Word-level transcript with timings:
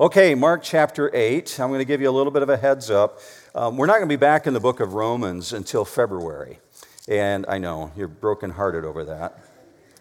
Okay, 0.00 0.34
Mark 0.34 0.64
chapter 0.64 1.08
8. 1.14 1.60
I'm 1.60 1.68
going 1.68 1.78
to 1.78 1.84
give 1.84 2.00
you 2.00 2.10
a 2.10 2.10
little 2.10 2.32
bit 2.32 2.42
of 2.42 2.48
a 2.48 2.56
heads 2.56 2.90
up. 2.90 3.20
Um, 3.54 3.76
we're 3.76 3.86
not 3.86 3.98
going 3.98 4.08
to 4.08 4.12
be 4.12 4.16
back 4.16 4.48
in 4.48 4.52
the 4.52 4.58
book 4.58 4.80
of 4.80 4.94
Romans 4.94 5.52
until 5.52 5.84
February. 5.84 6.58
And 7.06 7.46
I 7.48 7.58
know 7.58 7.92
you're 7.96 8.08
brokenhearted 8.08 8.84
over 8.84 9.04
that. 9.04 9.38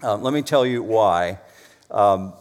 Um, 0.02 0.24
let 0.24 0.34
me 0.34 0.42
tell 0.42 0.66
you 0.66 0.82
why. 0.82 1.38
Um, 1.92 2.34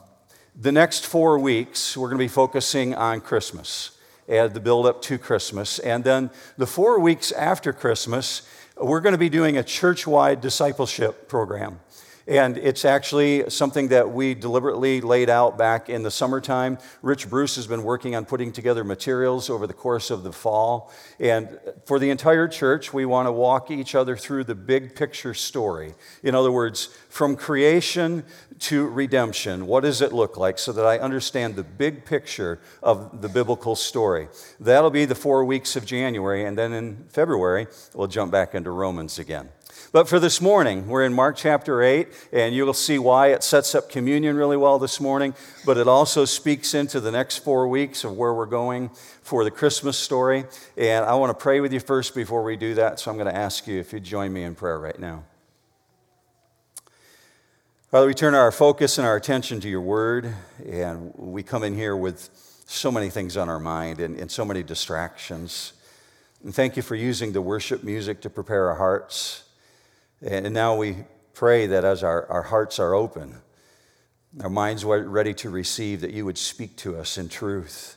the 0.58 0.72
next 0.72 1.04
four 1.04 1.38
weeks, 1.38 1.94
we're 1.94 2.08
going 2.08 2.16
to 2.16 2.24
be 2.24 2.28
focusing 2.28 2.94
on 2.94 3.20
Christmas 3.20 3.98
and 4.26 4.54
the 4.54 4.60
build 4.60 4.86
up 4.86 5.02
to 5.02 5.18
Christmas. 5.18 5.78
And 5.78 6.04
then 6.04 6.30
the 6.56 6.66
four 6.66 7.00
weeks 7.00 7.32
after 7.32 7.74
Christmas, 7.74 8.48
we're 8.78 9.00
going 9.00 9.12
to 9.12 9.18
be 9.18 9.28
doing 9.28 9.58
a 9.58 9.62
church 9.62 10.06
wide 10.06 10.40
discipleship 10.40 11.28
program. 11.28 11.80
And 12.26 12.56
it's 12.56 12.84
actually 12.84 13.50
something 13.50 13.88
that 13.88 14.12
we 14.12 14.34
deliberately 14.34 15.00
laid 15.00 15.28
out 15.28 15.58
back 15.58 15.88
in 15.88 16.02
the 16.02 16.10
summertime. 16.10 16.78
Rich 17.02 17.28
Bruce 17.28 17.56
has 17.56 17.66
been 17.66 17.82
working 17.82 18.14
on 18.14 18.24
putting 18.24 18.52
together 18.52 18.84
materials 18.84 19.50
over 19.50 19.66
the 19.66 19.74
course 19.74 20.10
of 20.10 20.22
the 20.22 20.32
fall. 20.32 20.92
And 21.18 21.58
for 21.84 21.98
the 21.98 22.10
entire 22.10 22.46
church, 22.46 22.92
we 22.92 23.04
want 23.04 23.26
to 23.26 23.32
walk 23.32 23.70
each 23.70 23.94
other 23.94 24.16
through 24.16 24.44
the 24.44 24.54
big 24.54 24.94
picture 24.94 25.34
story. 25.34 25.94
In 26.22 26.34
other 26.34 26.52
words, 26.52 26.86
from 27.08 27.36
creation 27.36 28.24
to 28.60 28.86
redemption, 28.86 29.66
what 29.66 29.80
does 29.80 30.00
it 30.00 30.12
look 30.12 30.36
like 30.36 30.58
so 30.58 30.72
that 30.72 30.86
I 30.86 30.98
understand 30.98 31.56
the 31.56 31.64
big 31.64 32.04
picture 32.04 32.60
of 32.82 33.20
the 33.20 33.28
biblical 33.28 33.74
story? 33.74 34.28
That'll 34.60 34.90
be 34.90 35.04
the 35.04 35.14
four 35.14 35.44
weeks 35.44 35.74
of 35.74 35.84
January. 35.84 36.44
And 36.44 36.56
then 36.56 36.72
in 36.72 37.04
February, 37.08 37.66
we'll 37.94 38.06
jump 38.06 38.30
back 38.30 38.54
into 38.54 38.70
Romans 38.70 39.18
again. 39.18 39.48
But 39.92 40.08
for 40.08 40.18
this 40.18 40.40
morning, 40.40 40.88
we're 40.88 41.04
in 41.04 41.12
Mark 41.12 41.36
chapter 41.36 41.82
8, 41.82 42.08
and 42.32 42.54
you'll 42.54 42.72
see 42.72 42.98
why 42.98 43.26
it 43.26 43.44
sets 43.44 43.74
up 43.74 43.90
communion 43.90 44.36
really 44.36 44.56
well 44.56 44.78
this 44.78 45.02
morning, 45.02 45.34
but 45.66 45.76
it 45.76 45.86
also 45.86 46.24
speaks 46.24 46.72
into 46.72 46.98
the 46.98 47.10
next 47.10 47.40
four 47.40 47.68
weeks 47.68 48.02
of 48.02 48.16
where 48.16 48.32
we're 48.32 48.46
going 48.46 48.88
for 49.20 49.44
the 49.44 49.50
Christmas 49.50 49.98
story. 49.98 50.46
And 50.78 51.04
I 51.04 51.12
want 51.16 51.28
to 51.28 51.34
pray 51.34 51.60
with 51.60 51.74
you 51.74 51.80
first 51.80 52.14
before 52.14 52.42
we 52.42 52.56
do 52.56 52.72
that, 52.76 53.00
so 53.00 53.10
I'm 53.10 53.18
going 53.18 53.28
to 53.30 53.36
ask 53.36 53.66
you 53.66 53.78
if 53.80 53.92
you'd 53.92 54.02
join 54.02 54.32
me 54.32 54.44
in 54.44 54.54
prayer 54.54 54.78
right 54.78 54.98
now. 54.98 55.24
Father, 57.90 58.06
we 58.06 58.14
turn 58.14 58.34
our 58.34 58.50
focus 58.50 58.96
and 58.96 59.06
our 59.06 59.16
attention 59.16 59.60
to 59.60 59.68
your 59.68 59.82
word, 59.82 60.34
and 60.66 61.12
we 61.16 61.42
come 61.42 61.62
in 61.62 61.74
here 61.74 61.98
with 61.98 62.30
so 62.64 62.90
many 62.90 63.10
things 63.10 63.36
on 63.36 63.50
our 63.50 63.60
mind 63.60 64.00
and, 64.00 64.18
and 64.18 64.30
so 64.30 64.46
many 64.46 64.62
distractions. 64.62 65.74
And 66.42 66.54
thank 66.54 66.78
you 66.78 66.82
for 66.82 66.94
using 66.94 67.32
the 67.32 67.42
worship 67.42 67.84
music 67.84 68.22
to 68.22 68.30
prepare 68.30 68.70
our 68.70 68.76
hearts. 68.76 69.44
And 70.24 70.54
now 70.54 70.76
we 70.76 70.98
pray 71.34 71.66
that 71.66 71.84
as 71.84 72.04
our, 72.04 72.26
our 72.30 72.42
hearts 72.42 72.78
are 72.78 72.94
open, 72.94 73.34
our 74.40 74.50
minds 74.50 74.84
are 74.84 75.02
ready 75.02 75.34
to 75.34 75.50
receive, 75.50 76.00
that 76.02 76.12
you 76.12 76.24
would 76.24 76.38
speak 76.38 76.76
to 76.76 76.96
us 76.96 77.18
in 77.18 77.28
truth 77.28 77.96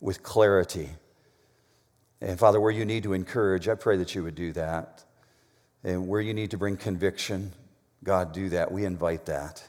with 0.00 0.22
clarity. 0.22 0.90
And 2.20 2.38
Father, 2.38 2.60
where 2.60 2.70
you 2.70 2.84
need 2.84 3.04
to 3.04 3.14
encourage, 3.14 3.68
I 3.68 3.74
pray 3.74 3.96
that 3.96 4.14
you 4.14 4.22
would 4.22 4.34
do 4.34 4.52
that. 4.52 5.04
And 5.82 6.06
where 6.06 6.20
you 6.20 6.34
need 6.34 6.52
to 6.52 6.58
bring 6.58 6.76
conviction, 6.76 7.52
God, 8.04 8.32
do 8.32 8.50
that. 8.50 8.70
We 8.70 8.84
invite 8.84 9.26
that. 9.26 9.64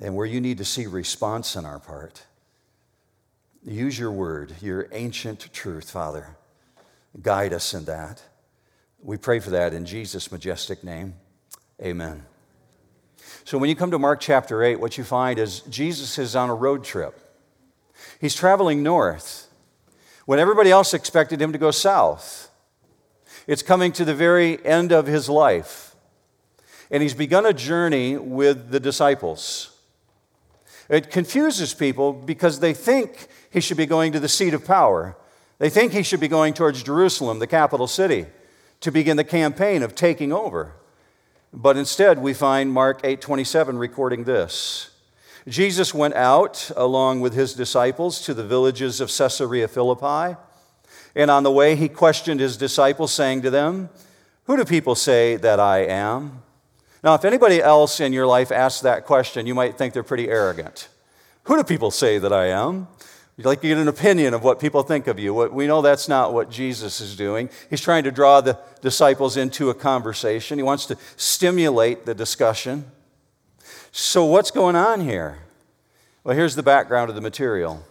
And 0.00 0.14
where 0.14 0.26
you 0.26 0.40
need 0.40 0.58
to 0.58 0.64
see 0.64 0.86
response 0.86 1.56
on 1.56 1.66
our 1.66 1.80
part, 1.80 2.24
use 3.64 3.98
your 3.98 4.12
word, 4.12 4.54
your 4.62 4.88
ancient 4.92 5.52
truth, 5.52 5.90
Father. 5.90 6.36
Guide 7.20 7.52
us 7.52 7.74
in 7.74 7.86
that. 7.86 8.22
We 9.02 9.16
pray 9.16 9.40
for 9.40 9.50
that 9.50 9.74
in 9.74 9.84
Jesus' 9.84 10.32
majestic 10.32 10.82
name. 10.82 11.14
Amen. 11.82 12.24
So, 13.44 13.58
when 13.58 13.68
you 13.68 13.76
come 13.76 13.90
to 13.90 13.98
Mark 13.98 14.20
chapter 14.20 14.62
8, 14.62 14.80
what 14.80 14.98
you 14.98 15.04
find 15.04 15.38
is 15.38 15.60
Jesus 15.60 16.18
is 16.18 16.34
on 16.34 16.50
a 16.50 16.54
road 16.54 16.84
trip. 16.84 17.20
He's 18.20 18.34
traveling 18.34 18.82
north 18.82 19.48
when 20.24 20.38
everybody 20.38 20.70
else 20.70 20.94
expected 20.94 21.40
him 21.40 21.52
to 21.52 21.58
go 21.58 21.70
south. 21.70 22.50
It's 23.46 23.62
coming 23.62 23.92
to 23.92 24.04
the 24.04 24.14
very 24.14 24.64
end 24.64 24.90
of 24.90 25.06
his 25.06 25.28
life. 25.28 25.94
And 26.90 27.02
he's 27.02 27.14
begun 27.14 27.46
a 27.46 27.52
journey 27.52 28.16
with 28.16 28.70
the 28.70 28.80
disciples. 28.80 29.76
It 30.88 31.10
confuses 31.10 31.74
people 31.74 32.12
because 32.12 32.60
they 32.60 32.74
think 32.74 33.28
he 33.50 33.60
should 33.60 33.76
be 33.76 33.86
going 33.86 34.12
to 34.12 34.20
the 34.20 34.28
seat 34.28 34.54
of 34.54 34.64
power. 34.64 35.16
They 35.58 35.70
think 35.70 35.92
he 35.92 36.02
should 36.02 36.20
be 36.20 36.28
going 36.28 36.54
towards 36.54 36.82
Jerusalem, 36.82 37.38
the 37.38 37.46
capital 37.46 37.86
city 37.86 38.26
to 38.80 38.90
begin 38.90 39.16
the 39.16 39.24
campaign 39.24 39.82
of 39.82 39.94
taking 39.94 40.32
over. 40.32 40.72
But 41.52 41.76
instead, 41.76 42.18
we 42.18 42.34
find 42.34 42.72
Mark 42.72 43.00
8:27 43.02 43.78
recording 43.78 44.24
this. 44.24 44.90
Jesus 45.48 45.94
went 45.94 46.14
out 46.14 46.70
along 46.76 47.20
with 47.20 47.32
his 47.34 47.54
disciples 47.54 48.20
to 48.22 48.34
the 48.34 48.44
villages 48.44 49.00
of 49.00 49.10
Caesarea 49.16 49.68
Philippi, 49.68 50.36
and 51.14 51.30
on 51.30 51.44
the 51.44 51.52
way 51.52 51.76
he 51.76 51.88
questioned 51.88 52.40
his 52.40 52.56
disciples 52.56 53.12
saying 53.12 53.42
to 53.42 53.50
them, 53.50 53.88
"Who 54.44 54.56
do 54.56 54.64
people 54.64 54.94
say 54.94 55.36
that 55.36 55.60
I 55.60 55.78
am?" 55.78 56.42
Now, 57.04 57.14
if 57.14 57.24
anybody 57.24 57.62
else 57.62 58.00
in 58.00 58.12
your 58.12 58.26
life 58.26 58.50
asks 58.50 58.80
that 58.80 59.06
question, 59.06 59.46
you 59.46 59.54
might 59.54 59.78
think 59.78 59.94
they're 59.94 60.02
pretty 60.02 60.28
arrogant. 60.28 60.88
Who 61.44 61.56
do 61.56 61.62
people 61.62 61.92
say 61.92 62.18
that 62.18 62.32
I 62.32 62.46
am? 62.46 62.88
You'd 63.36 63.44
like 63.44 63.60
to 63.60 63.68
get 63.68 63.76
an 63.76 63.88
opinion 63.88 64.32
of 64.32 64.42
what 64.42 64.60
people 64.60 64.82
think 64.82 65.06
of 65.08 65.18
you. 65.18 65.34
We 65.34 65.66
know 65.66 65.82
that's 65.82 66.08
not 66.08 66.32
what 66.32 66.50
Jesus 66.50 67.02
is 67.02 67.16
doing. 67.16 67.50
He's 67.68 67.82
trying 67.82 68.04
to 68.04 68.10
draw 68.10 68.40
the 68.40 68.58
disciples 68.80 69.36
into 69.36 69.68
a 69.68 69.74
conversation, 69.74 70.58
he 70.58 70.62
wants 70.62 70.86
to 70.86 70.96
stimulate 71.16 72.06
the 72.06 72.14
discussion. 72.14 72.86
So, 73.92 74.24
what's 74.24 74.50
going 74.50 74.76
on 74.76 75.00
here? 75.00 75.38
Well, 76.24 76.34
here's 76.34 76.54
the 76.54 76.62
background 76.62 77.08
of 77.08 77.14
the 77.14 77.20
material. 77.20 77.84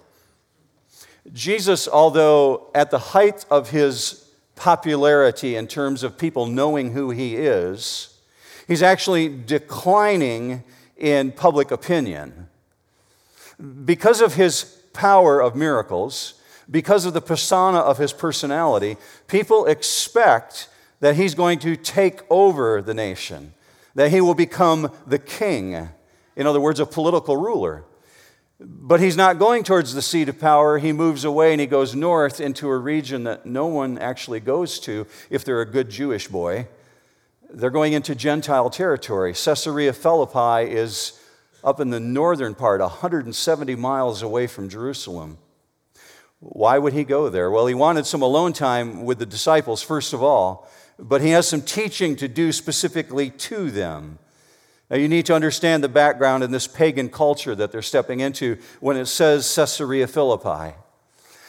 Jesus, 1.31 1.87
although 1.87 2.69
at 2.73 2.91
the 2.91 2.99
height 2.99 3.45
of 3.49 3.69
his 3.69 4.29
popularity 4.55 5.55
in 5.55 5.67
terms 5.67 6.03
of 6.03 6.17
people 6.17 6.45
knowing 6.45 6.91
who 6.91 7.11
he 7.11 7.35
is, 7.35 8.17
he's 8.67 8.83
actually 8.83 9.29
declining 9.29 10.63
in 10.97 11.31
public 11.31 11.71
opinion. 11.71 12.47
Because 13.85 14.21
of 14.21 14.35
his 14.35 14.81
power 14.95 15.39
of 15.39 15.55
miracles, 15.55 16.41
because 16.69 17.05
of 17.05 17.13
the 17.13 17.21
persona 17.21 17.77
of 17.77 17.99
his 17.99 18.13
personality, 18.13 18.97
people 19.27 19.65
expect 19.65 20.67
that 20.99 21.15
he's 21.15 21.35
going 21.35 21.59
to 21.59 21.75
take 21.75 22.21
over 22.31 22.81
the 22.81 22.93
nation, 22.93 23.53
that 23.93 24.09
he 24.09 24.21
will 24.21 24.33
become 24.33 24.91
the 25.05 25.19
king, 25.19 25.89
in 26.35 26.47
other 26.47 26.59
words, 26.59 26.79
a 26.79 26.85
political 26.85 27.37
ruler. 27.37 27.83
But 28.59 29.01
he's 29.01 29.17
not 29.17 29.37
going 29.37 29.63
towards 29.63 29.93
the 29.93 30.01
seat 30.01 30.29
of 30.29 30.39
power. 30.39 30.77
He 30.77 30.93
moves 30.93 31.25
away 31.25 31.51
and 31.51 31.59
he 31.59 31.67
goes 31.67 31.93
north 31.93 32.39
into 32.39 32.69
a 32.69 32.77
region 32.77 33.25
that 33.25 33.45
no 33.45 33.67
one 33.67 33.97
actually 33.97 34.39
goes 34.39 34.79
to 34.81 35.05
if 35.29 35.43
they're 35.43 35.61
a 35.61 35.69
good 35.69 35.89
Jewish 35.89 36.29
boy. 36.29 36.67
They're 37.49 37.69
going 37.69 37.93
into 37.93 38.15
Gentile 38.15 38.69
territory. 38.69 39.33
Caesarea 39.33 39.91
Philippi 39.91 40.71
is 40.71 41.19
up 41.65 41.79
in 41.79 41.89
the 41.89 41.99
northern 41.99 42.53
part, 42.53 42.79
170 42.79 43.75
miles 43.75 44.21
away 44.21 44.45
from 44.45 44.69
Jerusalem. 44.69 45.39
Why 46.39 46.77
would 46.77 46.93
he 46.93 47.03
go 47.03 47.27
there? 47.27 47.49
Well, 47.49 47.65
he 47.65 47.73
wanted 47.73 48.05
some 48.05 48.21
alone 48.21 48.53
time 48.53 49.03
with 49.03 49.17
the 49.17 49.25
disciples, 49.25 49.81
first 49.81 50.13
of 50.13 50.21
all, 50.21 50.69
but 50.99 51.21
he 51.21 51.31
has 51.31 51.47
some 51.47 51.63
teaching 51.63 52.15
to 52.17 52.27
do 52.27 52.51
specifically 52.51 53.31
to 53.31 53.71
them. 53.71 54.19
Now, 54.91 54.97
you 54.97 55.07
need 55.07 55.25
to 55.25 55.33
understand 55.33 55.83
the 55.83 55.89
background 55.89 56.43
in 56.43 56.51
this 56.51 56.67
pagan 56.67 57.09
culture 57.09 57.55
that 57.55 57.71
they're 57.71 57.81
stepping 57.81 58.19
into 58.19 58.59
when 58.79 58.95
it 58.95 59.07
says 59.07 59.51
Caesarea 59.55 60.05
Philippi. 60.05 60.75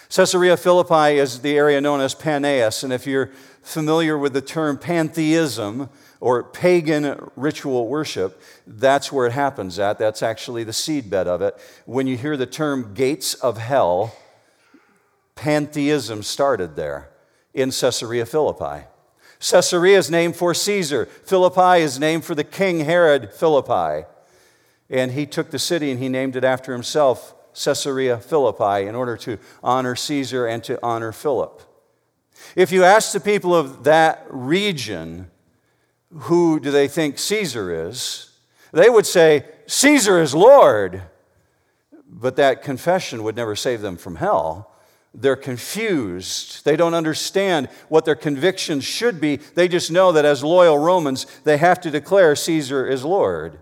Caesarea 0.08 0.56
Philippi 0.56 1.18
is 1.18 1.40
the 1.40 1.58
area 1.58 1.80
known 1.80 2.00
as 2.00 2.14
Panaeus, 2.14 2.82
and 2.82 2.92
if 2.92 3.06
you're 3.06 3.30
familiar 3.60 4.16
with 4.16 4.32
the 4.32 4.40
term 4.40 4.78
pantheism, 4.78 5.90
or 6.20 6.42
pagan 6.42 7.30
ritual 7.36 7.88
worship, 7.88 8.40
that's 8.66 9.12
where 9.12 9.26
it 9.26 9.32
happens 9.32 9.78
at. 9.78 9.98
That's 9.98 10.22
actually 10.22 10.64
the 10.64 10.72
seedbed 10.72 11.26
of 11.26 11.42
it. 11.42 11.58
When 11.84 12.06
you 12.06 12.16
hear 12.16 12.36
the 12.36 12.46
term 12.46 12.94
gates 12.94 13.34
of 13.34 13.58
hell, 13.58 14.14
pantheism 15.34 16.22
started 16.22 16.76
there 16.76 17.10
in 17.52 17.70
Caesarea 17.70 18.26
Philippi. 18.26 18.86
Caesarea 19.38 19.98
is 19.98 20.10
named 20.10 20.36
for 20.36 20.54
Caesar. 20.54 21.06
Philippi 21.06 21.82
is 21.82 21.98
named 21.98 22.24
for 22.24 22.34
the 22.34 22.44
king 22.44 22.80
Herod 22.80 23.32
Philippi. 23.32 24.06
And 24.88 25.12
he 25.12 25.26
took 25.26 25.50
the 25.50 25.58
city 25.58 25.90
and 25.90 26.00
he 26.00 26.08
named 26.08 26.36
it 26.36 26.44
after 26.44 26.72
himself, 26.72 27.34
Caesarea 27.52 28.18
Philippi, 28.18 28.86
in 28.86 28.94
order 28.94 29.16
to 29.18 29.38
honor 29.62 29.96
Caesar 29.96 30.46
and 30.46 30.62
to 30.64 30.78
honor 30.82 31.12
Philip. 31.12 31.62
If 32.54 32.70
you 32.70 32.84
ask 32.84 33.12
the 33.12 33.20
people 33.20 33.54
of 33.54 33.84
that 33.84 34.26
region, 34.28 35.30
who 36.14 36.60
do 36.60 36.70
they 36.70 36.88
think 36.88 37.18
Caesar 37.18 37.88
is? 37.88 38.30
They 38.72 38.90
would 38.90 39.06
say, 39.06 39.44
Caesar 39.66 40.20
is 40.20 40.34
Lord. 40.34 41.02
But 42.08 42.36
that 42.36 42.62
confession 42.62 43.22
would 43.24 43.36
never 43.36 43.56
save 43.56 43.80
them 43.80 43.96
from 43.96 44.16
hell. 44.16 44.72
They're 45.12 45.36
confused. 45.36 46.64
They 46.64 46.76
don't 46.76 46.94
understand 46.94 47.68
what 47.88 48.04
their 48.04 48.14
convictions 48.14 48.84
should 48.84 49.20
be. 49.20 49.36
They 49.36 49.66
just 49.66 49.90
know 49.90 50.12
that 50.12 50.24
as 50.24 50.44
loyal 50.44 50.78
Romans, 50.78 51.26
they 51.44 51.56
have 51.56 51.80
to 51.80 51.90
declare 51.90 52.36
Caesar 52.36 52.86
is 52.86 53.04
Lord. 53.04 53.60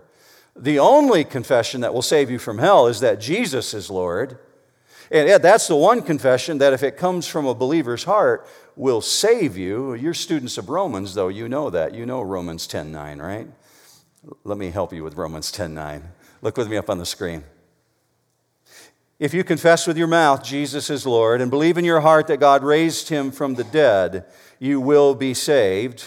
The 0.55 0.79
only 0.79 1.23
confession 1.23 1.81
that 1.81 1.93
will 1.93 2.01
save 2.01 2.29
you 2.29 2.39
from 2.39 2.59
hell 2.59 2.87
is 2.87 2.99
that 2.99 3.19
Jesus 3.19 3.73
is 3.73 3.89
Lord. 3.89 4.37
And 5.11 5.41
that's 5.43 5.67
the 5.67 5.75
one 5.75 6.01
confession 6.01 6.57
that 6.59 6.73
if 6.73 6.83
it 6.83 6.97
comes 6.97 7.27
from 7.27 7.45
a 7.45 7.55
believer's 7.55 8.05
heart, 8.05 8.47
will 8.75 9.01
save 9.01 9.57
you. 9.57 9.93
You're 9.93 10.13
students 10.13 10.57
of 10.57 10.69
Romans, 10.69 11.13
though, 11.13 11.27
you 11.27 11.47
know 11.47 11.69
that. 11.69 11.93
You 11.93 12.05
know 12.05 12.21
Romans 12.21 12.67
10 12.67 12.91
9, 12.91 13.19
right? 13.19 13.47
Let 14.43 14.57
me 14.57 14.71
help 14.71 14.93
you 14.93 15.03
with 15.03 15.15
Romans 15.15 15.51
10 15.51 15.73
9. 15.73 16.03
Look 16.41 16.57
with 16.57 16.69
me 16.69 16.77
up 16.77 16.89
on 16.89 16.97
the 16.97 17.05
screen. 17.05 17.43
If 19.17 19.33
you 19.33 19.43
confess 19.45 19.87
with 19.87 19.97
your 19.97 20.07
mouth 20.07 20.43
Jesus 20.43 20.89
is 20.89 21.05
Lord 21.05 21.39
and 21.39 21.49
believe 21.49 21.77
in 21.77 21.85
your 21.85 22.01
heart 22.01 22.27
that 22.27 22.39
God 22.39 22.63
raised 22.63 23.07
him 23.07 23.31
from 23.31 23.55
the 23.55 23.63
dead, 23.63 24.25
you 24.59 24.81
will 24.81 25.15
be 25.15 25.33
saved. 25.33 26.03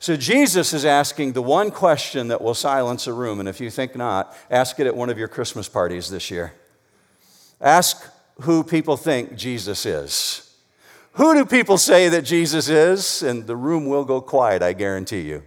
So 0.00 0.16
Jesus 0.16 0.72
is 0.72 0.84
asking 0.84 1.32
the 1.32 1.42
one 1.42 1.70
question 1.70 2.28
that 2.28 2.40
will 2.40 2.54
silence 2.54 3.06
a 3.06 3.12
room, 3.12 3.40
and 3.40 3.48
if 3.48 3.60
you 3.60 3.68
think 3.68 3.96
not, 3.96 4.34
ask 4.50 4.78
it 4.78 4.86
at 4.86 4.96
one 4.96 5.10
of 5.10 5.18
your 5.18 5.28
Christmas 5.28 5.68
parties 5.68 6.08
this 6.08 6.30
year. 6.30 6.52
Ask 7.60 8.08
who 8.42 8.62
people 8.62 8.96
think 8.96 9.36
Jesus 9.36 9.84
is. 9.84 10.47
Who 11.12 11.34
do 11.34 11.44
people 11.44 11.78
say 11.78 12.08
that 12.08 12.22
Jesus 12.22 12.68
is? 12.68 13.22
And 13.22 13.46
the 13.46 13.56
room 13.56 13.86
will 13.86 14.04
go 14.04 14.20
quiet, 14.20 14.62
I 14.62 14.72
guarantee 14.72 15.22
you. 15.22 15.42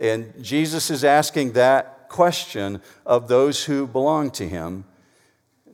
And 0.00 0.32
Jesus 0.42 0.90
is 0.90 1.04
asking 1.04 1.52
that 1.52 2.08
question 2.08 2.80
of 3.06 3.28
those 3.28 3.64
who 3.64 3.86
belong 3.86 4.30
to 4.32 4.48
him 4.48 4.84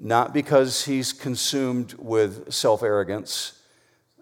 not 0.01 0.35
because 0.35 0.85
he's 0.85 1.13
consumed 1.13 1.95
with 1.95 2.53
self 2.53 2.83
arrogance, 2.83 3.61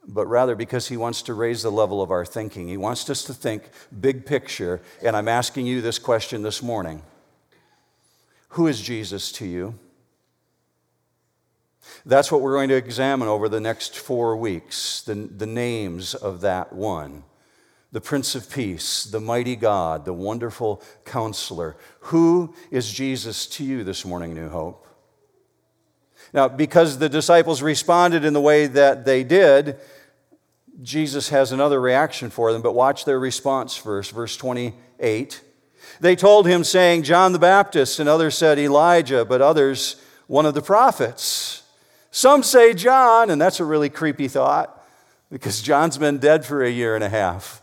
but 0.07 0.27
rather 0.27 0.55
because 0.55 0.89
he 0.89 0.97
wants 0.97 1.23
to 1.23 1.35
raise 1.35 1.63
the 1.63 1.73
level 1.73 2.03
of 2.03 2.11
our 2.11 2.25
thinking. 2.25 2.69
He 2.69 2.77
wants 2.77 3.09
us 3.11 3.25
to 3.25 3.35
think 3.35 3.71
big 4.01 4.27
picture. 4.27 4.81
And 5.03 5.17
I'm 5.17 5.29
asking 5.29 5.67
you 5.67 5.81
this 5.81 5.99
question 5.99 6.43
this 6.43 6.63
morning 6.63 7.03
Who 8.51 8.67
is 8.67 8.81
Jesus 8.81 9.33
to 9.33 9.47
you? 9.47 9.79
That's 12.07 12.31
what 12.31 12.43
we're 12.43 12.55
going 12.55 12.69
to 12.69 12.77
examine 12.77 13.29
over 13.29 13.49
the 13.49 13.61
next 13.61 13.97
four 13.97 14.37
weeks 14.37 15.03
the, 15.03 15.15
the 15.15 15.47
names 15.47 16.15
of 16.15 16.43
that 16.43 16.73
one 16.73 17.25
the 17.95 18.01
Prince 18.01 18.35
of 18.35 18.51
Peace, 18.51 19.05
the 19.05 19.21
mighty 19.21 19.55
God, 19.55 20.05
the 20.05 20.13
wonderful 20.13 20.83
counselor. 21.05 21.77
Who 22.01 22.53
is 22.73 22.93
Jesus 22.93 23.47
to 23.47 23.65
you 23.65 23.85
this 23.85 24.05
morning, 24.05 24.35
New 24.35 24.49
Hope? 24.49 24.85
Now, 26.33 26.49
because 26.49 26.99
the 26.99 27.09
disciples 27.09 27.63
responded 27.63 28.25
in 28.25 28.33
the 28.33 28.41
way 28.41 28.67
that 28.67 29.05
they 29.05 29.23
did, 29.23 29.79
Jesus 30.83 31.29
has 31.29 31.53
another 31.53 31.81
reaction 31.81 32.31
for 32.31 32.53
them, 32.53 32.63
but 32.63 32.75
watch 32.75 33.05
their 33.05 33.21
response 33.21 33.77
first, 33.77 34.11
verse 34.11 34.37
28. 34.37 35.41
They 36.01 36.17
told 36.17 36.49
him, 36.49 36.65
saying, 36.65 37.05
John 37.05 37.33
the 37.33 37.39
Baptist, 37.39 38.01
and 38.01 38.09
others 38.09 38.37
said 38.37 38.59
Elijah, 38.59 39.25
but 39.25 39.41
others, 39.41 40.03
one 40.27 40.47
of 40.47 40.55
the 40.55 40.63
prophets. 40.63 41.64
Some 42.15 42.45
say 42.45 42.75
John, 42.75 43.29
and 43.29 43.41
that's 43.41 43.59
a 43.59 43.65
really 43.65 43.89
creepy 43.89 44.29
thought 44.29 44.81
because 45.33 45.61
John's 45.61 45.99
been 45.99 46.19
dead 46.19 46.45
for 46.45 46.63
a 46.63 46.71
year 46.71 46.95
and 46.95 47.03
a 47.03 47.09
half 47.09 47.61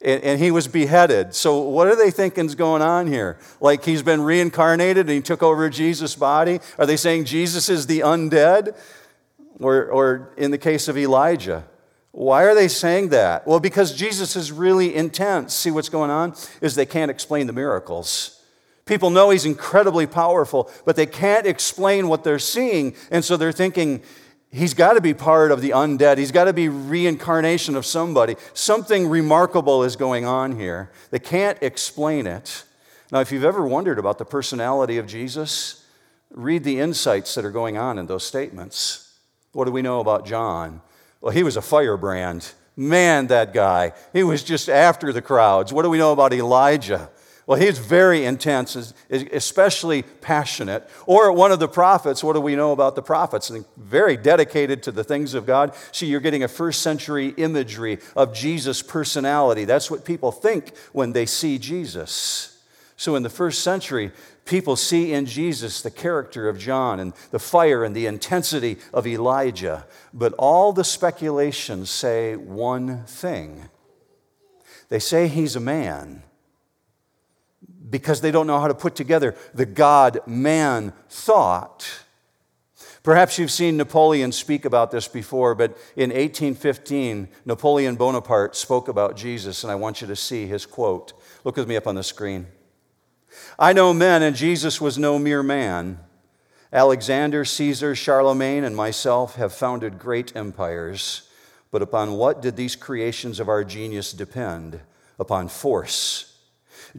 and, 0.00 0.22
and 0.22 0.40
he 0.40 0.52
was 0.52 0.68
beheaded. 0.68 1.34
So, 1.34 1.58
what 1.62 1.88
are 1.88 1.96
they 1.96 2.12
thinking 2.12 2.46
is 2.46 2.54
going 2.54 2.80
on 2.80 3.08
here? 3.08 3.38
Like 3.60 3.84
he's 3.84 4.04
been 4.04 4.20
reincarnated 4.20 5.06
and 5.06 5.10
he 5.10 5.20
took 5.20 5.42
over 5.42 5.68
Jesus' 5.68 6.14
body? 6.14 6.60
Are 6.78 6.86
they 6.86 6.96
saying 6.96 7.24
Jesus 7.24 7.68
is 7.68 7.88
the 7.88 7.98
undead? 8.00 8.76
Or, 9.58 9.86
or 9.86 10.32
in 10.36 10.52
the 10.52 10.58
case 10.58 10.86
of 10.86 10.96
Elijah, 10.96 11.64
why 12.12 12.44
are 12.44 12.54
they 12.54 12.68
saying 12.68 13.08
that? 13.08 13.48
Well, 13.48 13.58
because 13.58 13.92
Jesus 13.92 14.36
is 14.36 14.52
really 14.52 14.94
intense. 14.94 15.52
See 15.54 15.72
what's 15.72 15.88
going 15.88 16.10
on? 16.10 16.36
Is 16.60 16.76
they 16.76 16.86
can't 16.86 17.10
explain 17.10 17.48
the 17.48 17.52
miracles. 17.52 18.37
People 18.88 19.10
know 19.10 19.28
he's 19.28 19.44
incredibly 19.44 20.06
powerful, 20.06 20.70
but 20.86 20.96
they 20.96 21.04
can't 21.04 21.46
explain 21.46 22.08
what 22.08 22.24
they're 22.24 22.38
seeing. 22.38 22.96
And 23.10 23.22
so 23.22 23.36
they're 23.36 23.52
thinking, 23.52 24.02
he's 24.50 24.72
got 24.72 24.94
to 24.94 25.02
be 25.02 25.12
part 25.12 25.52
of 25.52 25.60
the 25.60 25.70
undead. 25.70 26.16
He's 26.16 26.32
got 26.32 26.44
to 26.44 26.54
be 26.54 26.70
reincarnation 26.70 27.76
of 27.76 27.84
somebody. 27.84 28.36
Something 28.54 29.06
remarkable 29.06 29.84
is 29.84 29.94
going 29.94 30.24
on 30.24 30.58
here. 30.58 30.90
They 31.10 31.18
can't 31.18 31.58
explain 31.62 32.26
it. 32.26 32.64
Now, 33.12 33.20
if 33.20 33.30
you've 33.30 33.44
ever 33.44 33.66
wondered 33.66 33.98
about 33.98 34.16
the 34.16 34.24
personality 34.24 34.96
of 34.96 35.06
Jesus, 35.06 35.84
read 36.30 36.64
the 36.64 36.80
insights 36.80 37.34
that 37.34 37.44
are 37.44 37.50
going 37.50 37.76
on 37.76 37.98
in 37.98 38.06
those 38.06 38.24
statements. 38.24 39.18
What 39.52 39.66
do 39.66 39.70
we 39.70 39.82
know 39.82 40.00
about 40.00 40.24
John? 40.24 40.80
Well, 41.20 41.32
he 41.32 41.42
was 41.42 41.58
a 41.58 41.62
firebrand. 41.62 42.52
Man, 42.74 43.26
that 43.26 43.52
guy. 43.52 43.92
He 44.14 44.22
was 44.22 44.42
just 44.42 44.70
after 44.70 45.12
the 45.12 45.20
crowds. 45.20 45.74
What 45.74 45.82
do 45.82 45.90
we 45.90 45.98
know 45.98 46.12
about 46.12 46.32
Elijah? 46.32 47.10
Well, 47.48 47.58
he's 47.58 47.78
very 47.78 48.26
intense, 48.26 48.92
especially 49.08 50.02
passionate. 50.02 50.86
Or 51.06 51.32
one 51.32 51.50
of 51.50 51.58
the 51.58 51.66
prophets, 51.66 52.22
what 52.22 52.34
do 52.34 52.42
we 52.42 52.54
know 52.54 52.72
about 52.72 52.94
the 52.94 53.00
prophets? 53.00 53.48
And 53.48 53.64
Very 53.78 54.18
dedicated 54.18 54.82
to 54.82 54.92
the 54.92 55.02
things 55.02 55.32
of 55.32 55.46
God. 55.46 55.74
See, 55.90 56.04
you're 56.04 56.20
getting 56.20 56.42
a 56.42 56.48
first 56.48 56.82
century 56.82 57.28
imagery 57.38 58.00
of 58.14 58.34
Jesus' 58.34 58.82
personality. 58.82 59.64
That's 59.64 59.90
what 59.90 60.04
people 60.04 60.30
think 60.30 60.76
when 60.92 61.14
they 61.14 61.24
see 61.24 61.56
Jesus. 61.56 62.62
So 62.98 63.16
in 63.16 63.22
the 63.22 63.30
first 63.30 63.62
century, 63.62 64.12
people 64.44 64.76
see 64.76 65.14
in 65.14 65.24
Jesus 65.24 65.80
the 65.80 65.90
character 65.90 66.50
of 66.50 66.58
John 66.58 67.00
and 67.00 67.14
the 67.30 67.38
fire 67.38 67.82
and 67.82 67.96
the 67.96 68.04
intensity 68.04 68.76
of 68.92 69.06
Elijah. 69.06 69.86
But 70.12 70.34
all 70.34 70.74
the 70.74 70.84
speculations 70.84 71.88
say 71.88 72.36
one 72.36 73.04
thing 73.04 73.70
they 74.90 74.98
say 74.98 75.28
he's 75.28 75.56
a 75.56 75.60
man 75.60 76.24
because 77.90 78.20
they 78.20 78.30
don't 78.30 78.46
know 78.46 78.60
how 78.60 78.68
to 78.68 78.74
put 78.74 78.94
together 78.94 79.34
the 79.54 79.66
God 79.66 80.20
man 80.26 80.92
thought. 81.08 82.04
Perhaps 83.02 83.38
you've 83.38 83.50
seen 83.50 83.76
Napoleon 83.76 84.32
speak 84.32 84.64
about 84.64 84.90
this 84.90 85.08
before, 85.08 85.54
but 85.54 85.70
in 85.96 86.10
1815, 86.10 87.28
Napoleon 87.44 87.96
Bonaparte 87.96 88.56
spoke 88.56 88.88
about 88.88 89.16
Jesus, 89.16 89.62
and 89.64 89.70
I 89.70 89.76
want 89.76 90.00
you 90.00 90.06
to 90.08 90.16
see 90.16 90.46
his 90.46 90.66
quote. 90.66 91.12
Look 91.44 91.56
with 91.56 91.68
me 91.68 91.76
up 91.76 91.86
on 91.86 91.94
the 91.94 92.02
screen. 92.02 92.46
I 93.58 93.72
know 93.72 93.94
men, 93.94 94.22
and 94.22 94.36
Jesus 94.36 94.80
was 94.80 94.98
no 94.98 95.18
mere 95.18 95.42
man. 95.42 96.00
Alexander, 96.72 97.44
Caesar, 97.44 97.94
Charlemagne, 97.94 98.64
and 98.64 98.76
myself 98.76 99.36
have 99.36 99.54
founded 99.54 99.98
great 99.98 100.36
empires. 100.36 101.22
But 101.70 101.82
upon 101.82 102.14
what 102.14 102.42
did 102.42 102.56
these 102.56 102.76
creations 102.76 103.40
of 103.40 103.48
our 103.48 103.64
genius 103.64 104.12
depend? 104.12 104.80
Upon 105.18 105.48
force 105.48 106.27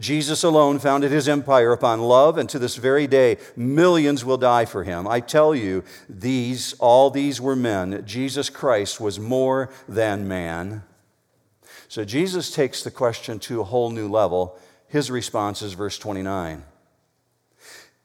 Jesus 0.00 0.42
alone 0.42 0.78
founded 0.78 1.12
his 1.12 1.28
empire 1.28 1.72
upon 1.72 2.00
love, 2.00 2.38
and 2.38 2.48
to 2.48 2.58
this 2.58 2.76
very 2.76 3.06
day, 3.06 3.36
millions 3.54 4.24
will 4.24 4.38
die 4.38 4.64
for 4.64 4.82
him. 4.82 5.06
I 5.06 5.20
tell 5.20 5.54
you, 5.54 5.84
these, 6.08 6.72
all 6.78 7.10
these 7.10 7.38
were 7.38 7.54
men. 7.54 8.02
Jesus 8.06 8.48
Christ 8.48 8.98
was 8.98 9.20
more 9.20 9.70
than 9.86 10.26
man. 10.26 10.82
So 11.86 12.04
Jesus 12.04 12.50
takes 12.50 12.82
the 12.82 12.90
question 12.90 13.38
to 13.40 13.60
a 13.60 13.64
whole 13.64 13.90
new 13.90 14.08
level. 14.08 14.58
His 14.88 15.10
response 15.10 15.60
is 15.60 15.74
verse 15.74 15.98
29. 15.98 16.64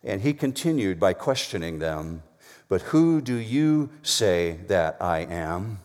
And 0.03 0.21
he 0.21 0.33
continued 0.33 0.99
by 0.99 1.13
questioning 1.13 1.79
them, 1.79 2.23
But 2.67 2.81
who 2.81 3.21
do 3.21 3.35
you 3.35 3.89
say 4.03 4.59
that 4.67 4.97
I 4.99 5.19
am? 5.19 5.79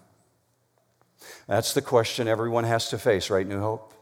That's 1.47 1.73
the 1.73 1.83
question 1.83 2.26
everyone 2.26 2.64
has 2.64 2.90
to 2.90 2.99
face, 2.99 3.31
right, 3.31 3.47
New 3.47 3.61
Hope? 3.61 3.95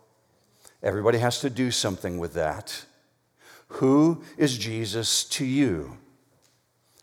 Everybody 0.83 1.19
has 1.19 1.41
to 1.41 1.51
do 1.51 1.71
something 1.71 2.19
with 2.19 2.35
that. 2.35 2.85
Who 3.69 4.23
is 4.37 4.57
Jesus 4.57 5.25
to 5.25 5.45
you? 5.45 5.99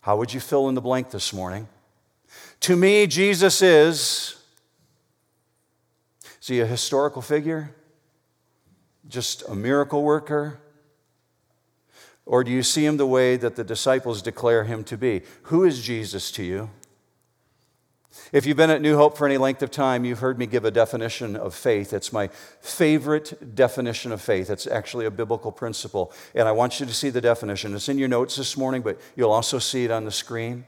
How 0.00 0.16
would 0.16 0.32
you 0.32 0.40
fill 0.40 0.68
in 0.68 0.74
the 0.74 0.80
blank 0.80 1.10
this 1.10 1.32
morning? 1.32 1.68
To 2.60 2.76
me, 2.76 3.06
Jesus 3.06 3.60
is. 3.62 4.36
Is 6.40 6.48
he 6.48 6.60
a 6.60 6.66
historical 6.66 7.22
figure? 7.22 7.74
Just 9.08 9.42
a 9.48 9.54
miracle 9.54 10.02
worker? 10.02 10.60
Or 12.24 12.42
do 12.42 12.50
you 12.50 12.62
see 12.62 12.84
him 12.84 12.96
the 12.96 13.06
way 13.06 13.36
that 13.36 13.56
the 13.56 13.64
disciples 13.64 14.22
declare 14.22 14.64
him 14.64 14.82
to 14.84 14.96
be? 14.96 15.22
Who 15.44 15.64
is 15.64 15.82
Jesus 15.82 16.32
to 16.32 16.42
you? 16.42 16.70
If 18.32 18.46
you've 18.46 18.56
been 18.56 18.70
at 18.70 18.82
New 18.82 18.96
Hope 18.96 19.16
for 19.16 19.26
any 19.26 19.38
length 19.38 19.62
of 19.62 19.70
time, 19.70 20.04
you've 20.04 20.18
heard 20.18 20.38
me 20.38 20.46
give 20.46 20.64
a 20.64 20.70
definition 20.70 21.36
of 21.36 21.54
faith. 21.54 21.92
It's 21.92 22.12
my 22.12 22.28
favorite 22.60 23.54
definition 23.54 24.12
of 24.12 24.20
faith. 24.20 24.50
It's 24.50 24.66
actually 24.66 25.06
a 25.06 25.10
biblical 25.10 25.52
principle. 25.52 26.12
And 26.34 26.48
I 26.48 26.52
want 26.52 26.80
you 26.80 26.86
to 26.86 26.94
see 26.94 27.10
the 27.10 27.20
definition. 27.20 27.74
It's 27.74 27.88
in 27.88 27.98
your 27.98 28.08
notes 28.08 28.36
this 28.36 28.56
morning, 28.56 28.82
but 28.82 29.00
you'll 29.14 29.32
also 29.32 29.58
see 29.58 29.84
it 29.84 29.90
on 29.90 30.04
the 30.04 30.10
screen. 30.10 30.64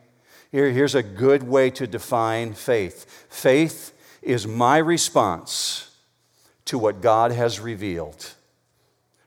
Here, 0.50 0.71
here's 0.71 0.95
a 0.95 1.02
good 1.02 1.43
way 1.43 1.71
to 1.71 1.87
define 1.87 2.55
faith 2.55 3.26
faith 3.28 3.93
is 4.23 4.47
my 4.47 4.78
response 4.78 5.90
to 6.64 6.78
what 6.78 7.00
God 7.00 7.33
has 7.33 7.61
revealed. 7.61 8.35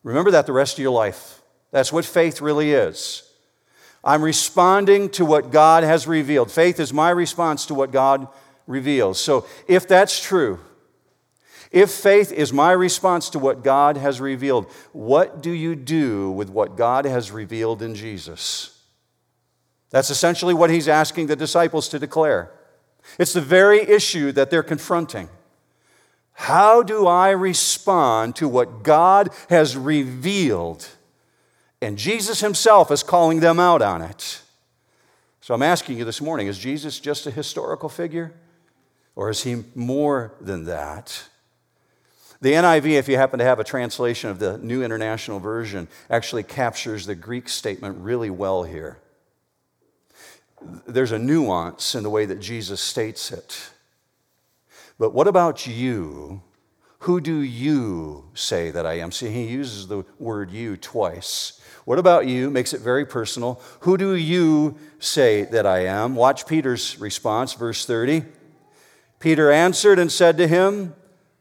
Remember 0.04 0.32
that 0.32 0.46
the 0.46 0.54
rest 0.54 0.76
of 0.76 0.80
your 0.80 0.92
life. 0.92 1.42
That's 1.72 1.94
what 1.94 2.06
faith 2.06 2.42
really 2.42 2.72
is. 2.72 3.31
I'm 4.04 4.24
responding 4.24 5.10
to 5.12 5.26
what 5.26 5.52
God 5.52 5.84
has 5.84 6.08
revealed. 6.08 6.52
Faith 6.52 6.80
is 6.80 6.92
my 6.92 7.10
response 7.10 7.66
to 7.68 7.74
what 7.74 7.92
God 7.92 8.28
reveals. 8.66 9.20
So 9.20 9.46
if 9.68 9.88
that's 9.88 10.22
true, 10.22 10.60
if 11.72 11.92
faith 11.92 12.32
is 12.32 12.52
my 12.52 12.72
response 12.72 13.30
to 13.30 13.40
what 13.40 13.64
God 13.64 13.96
has 13.98 14.20
revealed, 14.20 14.66
what 14.92 15.42
do 15.42 15.52
you 15.52 15.76
do 15.76 16.32
with 16.32 16.50
what 16.50 16.76
God 16.76 17.06
has 17.06 17.32
revealed 17.32 17.82
in 17.82 17.96
Jesus? 17.96 18.78
That's 19.92 20.10
essentially 20.10 20.54
what 20.54 20.70
he's 20.70 20.88
asking 20.88 21.28
the 21.28 21.36
disciples 21.36 21.88
to 21.90 22.00
declare. 22.00 22.52
It's 23.20 23.34
the 23.34 23.42
very 23.42 23.82
issue 23.82 24.32
that 24.34 24.50
they're 24.50 24.64
confronting. 24.64 25.30
How 26.34 26.82
do 26.82 27.08
I 27.08 27.30
respond 27.32 28.36
to 28.38 28.48
what 28.48 28.84
God 28.84 29.30
has 29.50 29.78
revealed? 29.78 30.88
And 31.82 31.98
Jesus 31.98 32.42
himself 32.42 32.92
is 32.92 33.04
calling 33.04 33.40
them 33.40 33.60
out 33.60 33.82
on 33.82 34.02
it. 34.02 34.42
So 35.42 35.56
I'm 35.56 35.64
asking 35.64 35.98
you 35.98 36.06
this 36.06 36.22
morning 36.22 36.48
is 36.48 36.60
Jesus 36.60 37.00
just 37.00 37.26
a 37.26 37.32
historical 37.32 37.90
figure? 37.90 38.34
Or 39.16 39.30
is 39.30 39.44
he 39.44 39.64
more 39.76 40.34
than 40.40 40.66
that? 40.66 41.24
The 42.40 42.54
NIV, 42.54 42.94
if 42.94 43.08
you 43.08 43.18
happen 43.18 43.40
to 43.40 43.46
have 43.46 43.60
a 43.60 43.64
translation 43.64 44.30
of 44.30 44.40
the 44.40 44.58
New 44.58 44.84
International 44.84 45.40
Version, 45.40 45.88
actually 46.10 46.44
captures 46.44 47.06
the 47.06 47.14
Greek 47.14 47.50
statement 47.50 47.98
really 48.00 48.30
well 48.30 48.64
here. 48.64 48.98
There's 50.88 51.12
a 51.12 51.20
nuance 51.20 51.94
in 51.94 52.04
the 52.04 52.10
way 52.10 52.26
that 52.26 52.40
Jesus 52.40 52.82
states 52.82 53.32
it. 53.32 53.72
But 54.98 55.14
what 55.14 55.28
about 55.28 55.68
you? 55.68 56.42
Who 57.00 57.20
do 57.20 57.40
you 57.40 58.30
say 58.34 58.72
that 58.72 58.86
I 58.86 59.00
am? 59.00 59.12
See, 59.12 59.32
he 59.32 59.46
uses 59.46 59.88
the 59.88 60.06
word 60.20 60.52
you 60.52 60.78
twice. 60.78 61.61
What 61.92 62.00
about 62.00 62.26
you? 62.26 62.50
Makes 62.50 62.72
it 62.72 62.80
very 62.80 63.06
personal. 63.06 63.62
Who 63.82 63.98
do 63.98 64.16
you 64.16 64.78
say 65.00 65.44
that 65.44 65.66
I 65.66 65.88
am? 65.88 66.16
Watch 66.16 66.48
Peter's 66.48 66.98
response, 67.02 67.54
verse 67.54 67.86
30. 67.86 68.24
Peter 69.20 69.52
answered 69.52 70.00
and 70.00 70.10
said 70.10 70.38
to 70.38 70.48
him, 70.48 70.96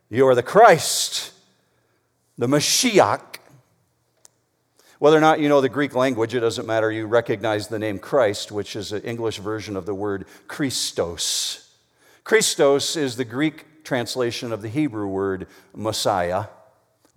You 0.08 0.26
are 0.26 0.34
the 0.34 0.42
Christ, 0.42 1.32
the 2.36 2.48
Mashiach. 2.48 3.36
Whether 4.98 5.16
or 5.16 5.20
not 5.20 5.38
you 5.38 5.48
know 5.48 5.60
the 5.60 5.68
Greek 5.68 5.94
language, 5.94 6.34
it 6.34 6.40
doesn't 6.40 6.66
matter. 6.66 6.90
You 6.90 7.06
recognize 7.06 7.68
the 7.68 7.78
name 7.78 8.00
Christ, 8.00 8.50
which 8.50 8.74
is 8.74 8.90
an 8.90 9.02
English 9.02 9.38
version 9.38 9.76
of 9.76 9.86
the 9.86 9.94
word 9.94 10.26
Christos. 10.48 11.70
Christos 12.24 12.96
is 12.96 13.14
the 13.14 13.24
Greek 13.24 13.84
translation 13.84 14.50
of 14.50 14.62
the 14.62 14.68
Hebrew 14.68 15.06
word 15.06 15.46
Messiah, 15.76 16.46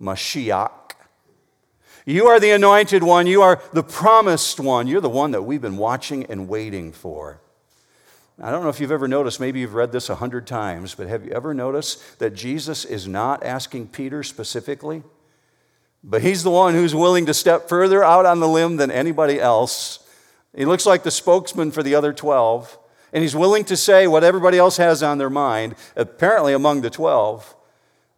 Mashiach. 0.00 0.83
You 2.06 2.26
are 2.26 2.38
the 2.38 2.50
anointed 2.50 3.02
one. 3.02 3.26
You 3.26 3.42
are 3.42 3.62
the 3.72 3.82
promised 3.82 4.60
one. 4.60 4.86
You're 4.86 5.00
the 5.00 5.08
one 5.08 5.30
that 5.30 5.42
we've 5.42 5.62
been 5.62 5.78
watching 5.78 6.24
and 6.26 6.48
waiting 6.48 6.92
for. 6.92 7.40
I 8.42 8.50
don't 8.50 8.62
know 8.62 8.68
if 8.68 8.80
you've 8.80 8.90
ever 8.90 9.06
noticed, 9.06 9.38
maybe 9.38 9.60
you've 9.60 9.74
read 9.74 9.92
this 9.92 10.10
a 10.10 10.16
hundred 10.16 10.46
times, 10.46 10.94
but 10.94 11.06
have 11.06 11.24
you 11.24 11.30
ever 11.30 11.54
noticed 11.54 12.18
that 12.18 12.34
Jesus 12.34 12.84
is 12.84 13.06
not 13.06 13.44
asking 13.44 13.88
Peter 13.88 14.24
specifically? 14.24 15.04
But 16.02 16.22
he's 16.22 16.42
the 16.42 16.50
one 16.50 16.74
who's 16.74 16.94
willing 16.94 17.26
to 17.26 17.34
step 17.34 17.68
further 17.68 18.02
out 18.02 18.26
on 18.26 18.40
the 18.40 18.48
limb 18.48 18.76
than 18.76 18.90
anybody 18.90 19.40
else. 19.40 20.00
He 20.54 20.64
looks 20.64 20.84
like 20.84 21.04
the 21.04 21.10
spokesman 21.12 21.70
for 21.70 21.82
the 21.82 21.94
other 21.94 22.12
12, 22.12 22.76
and 23.12 23.22
he's 23.22 23.36
willing 23.36 23.64
to 23.66 23.76
say 23.76 24.06
what 24.08 24.24
everybody 24.24 24.58
else 24.58 24.76
has 24.76 25.02
on 25.02 25.18
their 25.18 25.30
mind, 25.30 25.76
apparently 25.96 26.52
among 26.52 26.82
the 26.82 26.90
12. 26.90 27.54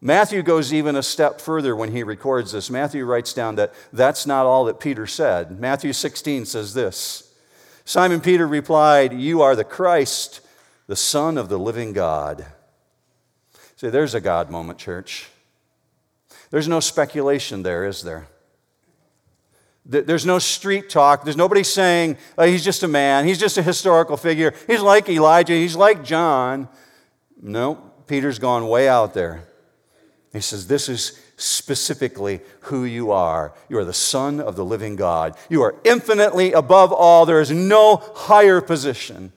Matthew 0.00 0.42
goes 0.42 0.72
even 0.74 0.94
a 0.94 1.02
step 1.02 1.40
further 1.40 1.74
when 1.74 1.90
he 1.90 2.02
records 2.02 2.52
this. 2.52 2.70
Matthew 2.70 3.04
writes 3.04 3.32
down 3.32 3.56
that 3.56 3.72
that's 3.92 4.26
not 4.26 4.46
all 4.46 4.64
that 4.66 4.78
Peter 4.78 5.06
said. 5.06 5.58
Matthew 5.58 5.92
16 5.92 6.46
says 6.46 6.74
this. 6.74 7.32
Simon 7.84 8.20
Peter 8.20 8.46
replied, 8.46 9.14
You 9.14 9.42
are 9.42 9.56
the 9.56 9.64
Christ, 9.64 10.40
the 10.86 10.96
Son 10.96 11.38
of 11.38 11.48
the 11.48 11.58
living 11.58 11.92
God. 11.92 12.44
See, 13.76 13.88
there's 13.88 14.14
a 14.14 14.20
God 14.20 14.50
moment, 14.50 14.78
church. 14.78 15.28
There's 16.50 16.68
no 16.68 16.80
speculation 16.80 17.62
there, 17.62 17.84
is 17.84 18.02
there? 18.02 18.28
There's 19.88 20.26
no 20.26 20.40
street 20.40 20.90
talk. 20.90 21.22
There's 21.22 21.36
nobody 21.36 21.62
saying, 21.62 22.16
oh, 22.36 22.44
he's 22.44 22.64
just 22.64 22.82
a 22.82 22.88
man. 22.88 23.24
He's 23.24 23.38
just 23.38 23.56
a 23.56 23.62
historical 23.62 24.16
figure. 24.16 24.52
He's 24.66 24.80
like 24.80 25.08
Elijah. 25.08 25.52
He's 25.52 25.76
like 25.76 26.02
John. 26.02 26.68
No, 27.40 27.76
Peter's 28.08 28.40
gone 28.40 28.66
way 28.66 28.88
out 28.88 29.14
there. 29.14 29.44
He 30.36 30.42
says, 30.42 30.66
This 30.66 30.88
is 30.88 31.20
specifically 31.36 32.40
who 32.60 32.84
you 32.84 33.10
are. 33.10 33.54
You 33.68 33.78
are 33.78 33.84
the 33.84 33.92
Son 33.92 34.40
of 34.40 34.54
the 34.54 34.64
living 34.64 34.94
God. 34.94 35.36
You 35.48 35.62
are 35.62 35.76
infinitely 35.82 36.52
above 36.52 36.92
all. 36.92 37.26
There 37.26 37.40
is 37.40 37.50
no 37.50 37.96
higher 38.14 38.60
position. 38.60 39.32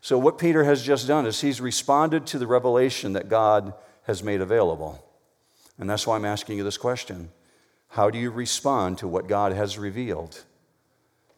So, 0.00 0.16
what 0.16 0.38
Peter 0.38 0.64
has 0.64 0.82
just 0.82 1.08
done 1.08 1.26
is 1.26 1.40
he's 1.40 1.60
responded 1.60 2.26
to 2.28 2.38
the 2.38 2.46
revelation 2.46 3.14
that 3.14 3.28
God 3.28 3.74
has 4.04 4.22
made 4.22 4.40
available. 4.40 5.04
And 5.78 5.90
that's 5.90 6.06
why 6.06 6.14
I'm 6.14 6.24
asking 6.24 6.58
you 6.58 6.64
this 6.64 6.78
question 6.78 7.30
How 7.88 8.08
do 8.08 8.18
you 8.18 8.30
respond 8.30 8.98
to 8.98 9.08
what 9.08 9.26
God 9.26 9.52
has 9.52 9.76
revealed? 9.76 10.44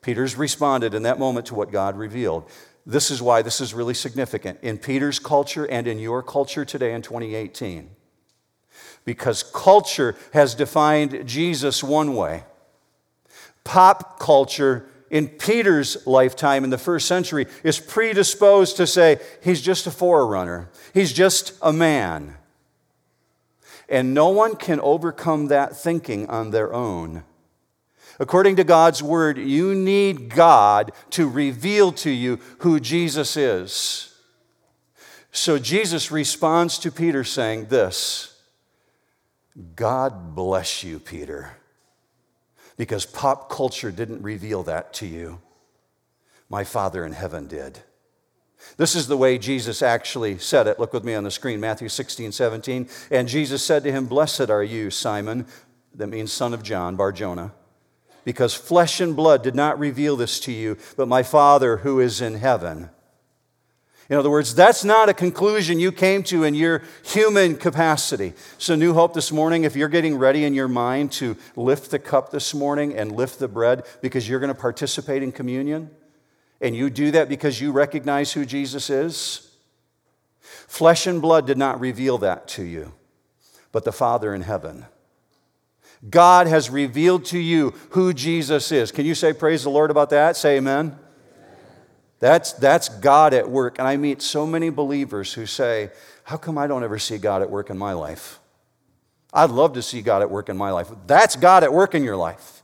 Peter's 0.02 0.36
responded 0.36 0.94
in 0.94 1.02
that 1.04 1.18
moment 1.18 1.46
to 1.46 1.54
what 1.54 1.72
God 1.72 1.96
revealed. 1.96 2.48
This 2.84 3.10
is 3.10 3.20
why 3.20 3.42
this 3.42 3.60
is 3.60 3.74
really 3.74 3.94
significant 3.94 4.60
in 4.62 4.78
Peter's 4.78 5.18
culture 5.18 5.64
and 5.64 5.88
in 5.88 5.98
your 5.98 6.22
culture 6.22 6.64
today 6.64 6.92
in 6.92 7.02
2018 7.02 7.95
because 9.06 9.42
culture 9.42 10.14
has 10.34 10.54
defined 10.54 11.26
Jesus 11.26 11.82
one 11.82 12.14
way. 12.14 12.44
Pop 13.64 14.18
culture 14.18 14.86
in 15.08 15.28
Peter's 15.28 16.06
lifetime 16.06 16.64
in 16.64 16.70
the 16.70 16.76
first 16.76 17.06
century 17.06 17.46
is 17.64 17.78
predisposed 17.78 18.76
to 18.76 18.86
say 18.86 19.18
he's 19.42 19.62
just 19.62 19.86
a 19.86 19.90
forerunner, 19.90 20.68
he's 20.92 21.14
just 21.14 21.54
a 21.62 21.72
man. 21.72 22.36
And 23.88 24.12
no 24.12 24.30
one 24.30 24.56
can 24.56 24.80
overcome 24.80 25.46
that 25.46 25.76
thinking 25.76 26.28
on 26.28 26.50
their 26.50 26.74
own. 26.74 27.22
According 28.18 28.56
to 28.56 28.64
God's 28.64 29.00
word, 29.00 29.38
you 29.38 29.74
need 29.76 30.30
God 30.30 30.90
to 31.10 31.28
reveal 31.28 31.92
to 31.92 32.10
you 32.10 32.40
who 32.58 32.80
Jesus 32.80 33.36
is. 33.36 34.12
So 35.30 35.58
Jesus 35.58 36.10
responds 36.10 36.78
to 36.78 36.90
Peter 36.90 37.22
saying 37.22 37.66
this 37.66 38.35
God 39.74 40.34
bless 40.34 40.84
you, 40.84 40.98
Peter, 40.98 41.56
because 42.76 43.06
pop 43.06 43.50
culture 43.50 43.90
didn't 43.90 44.22
reveal 44.22 44.62
that 44.64 44.92
to 44.94 45.06
you. 45.06 45.40
My 46.48 46.62
Father 46.62 47.04
in 47.04 47.12
heaven 47.12 47.46
did. 47.46 47.80
This 48.76 48.94
is 48.94 49.06
the 49.06 49.16
way 49.16 49.38
Jesus 49.38 49.82
actually 49.82 50.38
said 50.38 50.66
it. 50.66 50.78
Look 50.78 50.92
with 50.92 51.04
me 51.04 51.14
on 51.14 51.24
the 51.24 51.30
screen, 51.30 51.60
Matthew 51.60 51.88
16, 51.88 52.32
17. 52.32 52.88
And 53.10 53.28
Jesus 53.28 53.64
said 53.64 53.84
to 53.84 53.92
him, 53.92 54.06
Blessed 54.06 54.50
are 54.50 54.62
you, 54.62 54.90
Simon, 54.90 55.46
that 55.94 56.08
means 56.08 56.32
son 56.32 56.52
of 56.52 56.62
John, 56.62 56.96
Bar 56.96 57.12
Jonah, 57.12 57.52
because 58.24 58.54
flesh 58.54 59.00
and 59.00 59.16
blood 59.16 59.42
did 59.42 59.54
not 59.54 59.78
reveal 59.78 60.16
this 60.16 60.40
to 60.40 60.52
you, 60.52 60.76
but 60.96 61.08
my 61.08 61.22
Father 61.22 61.78
who 61.78 62.00
is 62.00 62.20
in 62.20 62.34
heaven. 62.34 62.90
In 64.08 64.16
other 64.16 64.30
words, 64.30 64.54
that's 64.54 64.84
not 64.84 65.08
a 65.08 65.14
conclusion 65.14 65.80
you 65.80 65.90
came 65.90 66.22
to 66.24 66.44
in 66.44 66.54
your 66.54 66.82
human 67.04 67.56
capacity. 67.56 68.34
So, 68.56 68.76
New 68.76 68.94
Hope 68.94 69.14
this 69.14 69.32
morning, 69.32 69.64
if 69.64 69.74
you're 69.74 69.88
getting 69.88 70.16
ready 70.16 70.44
in 70.44 70.54
your 70.54 70.68
mind 70.68 71.10
to 71.12 71.36
lift 71.56 71.90
the 71.90 71.98
cup 71.98 72.30
this 72.30 72.54
morning 72.54 72.96
and 72.96 73.10
lift 73.10 73.40
the 73.40 73.48
bread 73.48 73.84
because 74.02 74.28
you're 74.28 74.38
going 74.38 74.54
to 74.54 74.60
participate 74.60 75.24
in 75.24 75.32
communion, 75.32 75.90
and 76.60 76.76
you 76.76 76.88
do 76.88 77.10
that 77.10 77.28
because 77.28 77.60
you 77.60 77.72
recognize 77.72 78.32
who 78.32 78.46
Jesus 78.46 78.90
is, 78.90 79.50
flesh 80.40 81.08
and 81.08 81.20
blood 81.20 81.46
did 81.46 81.58
not 81.58 81.80
reveal 81.80 82.16
that 82.18 82.46
to 82.48 82.62
you, 82.62 82.92
but 83.72 83.84
the 83.84 83.92
Father 83.92 84.34
in 84.34 84.42
heaven. 84.42 84.86
God 86.08 86.46
has 86.46 86.70
revealed 86.70 87.24
to 87.26 87.38
you 87.38 87.74
who 87.90 88.12
Jesus 88.12 88.70
is. 88.70 88.92
Can 88.92 89.04
you 89.04 89.16
say 89.16 89.32
praise 89.32 89.64
the 89.64 89.70
Lord 89.70 89.90
about 89.90 90.10
that? 90.10 90.36
Say 90.36 90.58
amen. 90.58 90.96
That's, 92.18 92.52
that's 92.54 92.88
God 92.88 93.34
at 93.34 93.48
work. 93.48 93.78
And 93.78 93.86
I 93.86 93.96
meet 93.96 94.22
so 94.22 94.46
many 94.46 94.70
believers 94.70 95.32
who 95.32 95.46
say, 95.46 95.90
How 96.24 96.36
come 96.36 96.56
I 96.56 96.66
don't 96.66 96.84
ever 96.84 96.98
see 96.98 97.18
God 97.18 97.42
at 97.42 97.50
work 97.50 97.70
in 97.70 97.78
my 97.78 97.92
life? 97.92 98.38
I'd 99.32 99.50
love 99.50 99.74
to 99.74 99.82
see 99.82 100.00
God 100.00 100.22
at 100.22 100.30
work 100.30 100.48
in 100.48 100.56
my 100.56 100.70
life. 100.70 100.88
That's 101.06 101.36
God 101.36 101.62
at 101.62 101.72
work 101.72 101.94
in 101.94 102.02
your 102.02 102.16
life. 102.16 102.62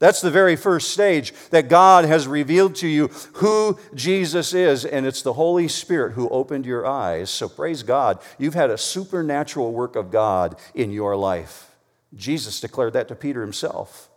That's 0.00 0.20
the 0.20 0.30
very 0.30 0.54
first 0.54 0.90
stage 0.90 1.32
that 1.50 1.68
God 1.68 2.04
has 2.04 2.28
revealed 2.28 2.76
to 2.76 2.88
you 2.88 3.08
who 3.34 3.78
Jesus 3.94 4.54
is, 4.54 4.84
and 4.84 5.06
it's 5.06 5.22
the 5.22 5.32
Holy 5.32 5.66
Spirit 5.66 6.12
who 6.12 6.28
opened 6.28 6.66
your 6.66 6.86
eyes. 6.86 7.30
So 7.30 7.48
praise 7.48 7.82
God. 7.82 8.20
You've 8.38 8.54
had 8.54 8.70
a 8.70 8.78
supernatural 8.78 9.72
work 9.72 9.96
of 9.96 10.12
God 10.12 10.56
in 10.74 10.92
your 10.92 11.16
life. 11.16 11.74
Jesus 12.14 12.60
declared 12.60 12.92
that 12.92 13.08
to 13.08 13.16
Peter 13.16 13.40
himself. 13.40 14.07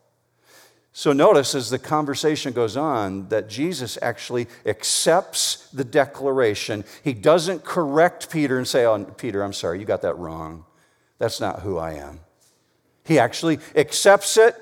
So 0.94 1.14
notice 1.14 1.56
as 1.56 1.70
the 1.70 1.80
conversation 1.80 2.52
goes 2.52 2.76
on 2.76 3.30
that 3.30 3.48
Jesus 3.48 3.98
actually 4.02 4.48
accepts 4.66 5.70
the 5.70 5.86
declaration. 5.86 6.84
He 7.04 7.14
doesn't 7.14 7.64
correct 7.64 8.30
Peter 8.30 8.58
and 8.58 8.68
say, 8.68 8.86
Oh, 8.86 9.04
Peter, 9.04 9.42
I'm 9.42 9.54
sorry, 9.54 9.80
you 9.80 9.86
got 9.86 10.02
that 10.02 10.18
wrong. 10.18 10.66
That's 11.18 11.40
not 11.40 11.62
who 11.62 11.78
I 11.78 11.94
am. 11.94 12.20
He 13.06 13.20
actually 13.20 13.60
accepts 13.76 14.38
it 14.38 14.56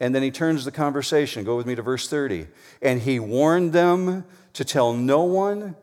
and 0.00 0.14
then 0.14 0.22
he 0.22 0.30
turns 0.30 0.64
the 0.64 0.72
conversation. 0.72 1.44
Go 1.44 1.56
with 1.56 1.66
me 1.66 1.74
to 1.74 1.82
verse 1.82 2.08
30. 2.08 2.48
And 2.82 3.00
he 3.02 3.20
warned 3.20 3.72
them 3.72 4.24
to 4.54 4.64
tell 4.64 4.92
no 4.92 5.22
one 5.22 5.76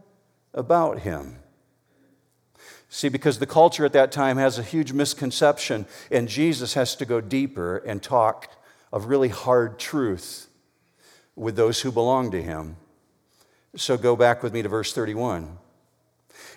about 0.54 1.00
him. 1.00 1.38
See, 2.90 3.08
because 3.08 3.40
the 3.40 3.48
culture 3.48 3.86
at 3.86 3.94
that 3.94 4.12
time 4.12 4.38
has 4.38 4.60
a 4.60 4.64
huge 4.64 4.92
misconception, 4.92 5.86
and 6.12 6.28
Jesus 6.28 6.74
has 6.74 6.94
to 6.98 7.06
go 7.06 7.22
deeper 7.22 7.78
and 7.78 8.04
talk 8.04 8.50
of 8.92 9.06
really 9.06 9.30
hard 9.30 9.80
truth 9.80 10.48
with 11.36 11.56
those 11.56 11.82
who 11.82 11.92
belong 11.92 12.32
to 12.32 12.42
him. 12.42 12.76
So 13.76 13.98
go 13.98 14.16
back 14.16 14.44
with 14.44 14.54
me 14.54 14.62
to 14.62 14.70
verse 14.70 14.94
31. 14.94 15.58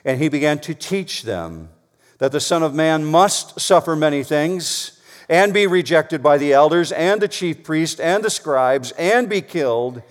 And 0.04 0.20
he 0.20 0.28
began 0.28 0.58
to 0.60 0.74
teach 0.74 1.22
them 1.22 1.70
that 2.18 2.32
the 2.32 2.40
Son 2.40 2.62
of 2.62 2.74
Man 2.74 3.04
must 3.04 3.60
suffer 3.60 3.94
many 3.94 4.22
things 4.22 5.00
and 5.28 5.54
be 5.54 5.66
rejected 5.66 6.22
by 6.22 6.38
the 6.38 6.52
elders 6.52 6.92
and 6.92 7.20
the 7.20 7.28
chief 7.28 7.62
priests 7.62 8.00
and 8.00 8.22
the 8.22 8.30
scribes 8.30 8.92
and 8.92 9.28
be 9.28 9.40
killed, 9.40 10.02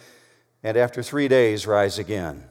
and 0.63 0.75
after 0.77 1.03
three 1.03 1.27
days 1.27 1.67
rise 1.67 1.99
again. 1.99 2.45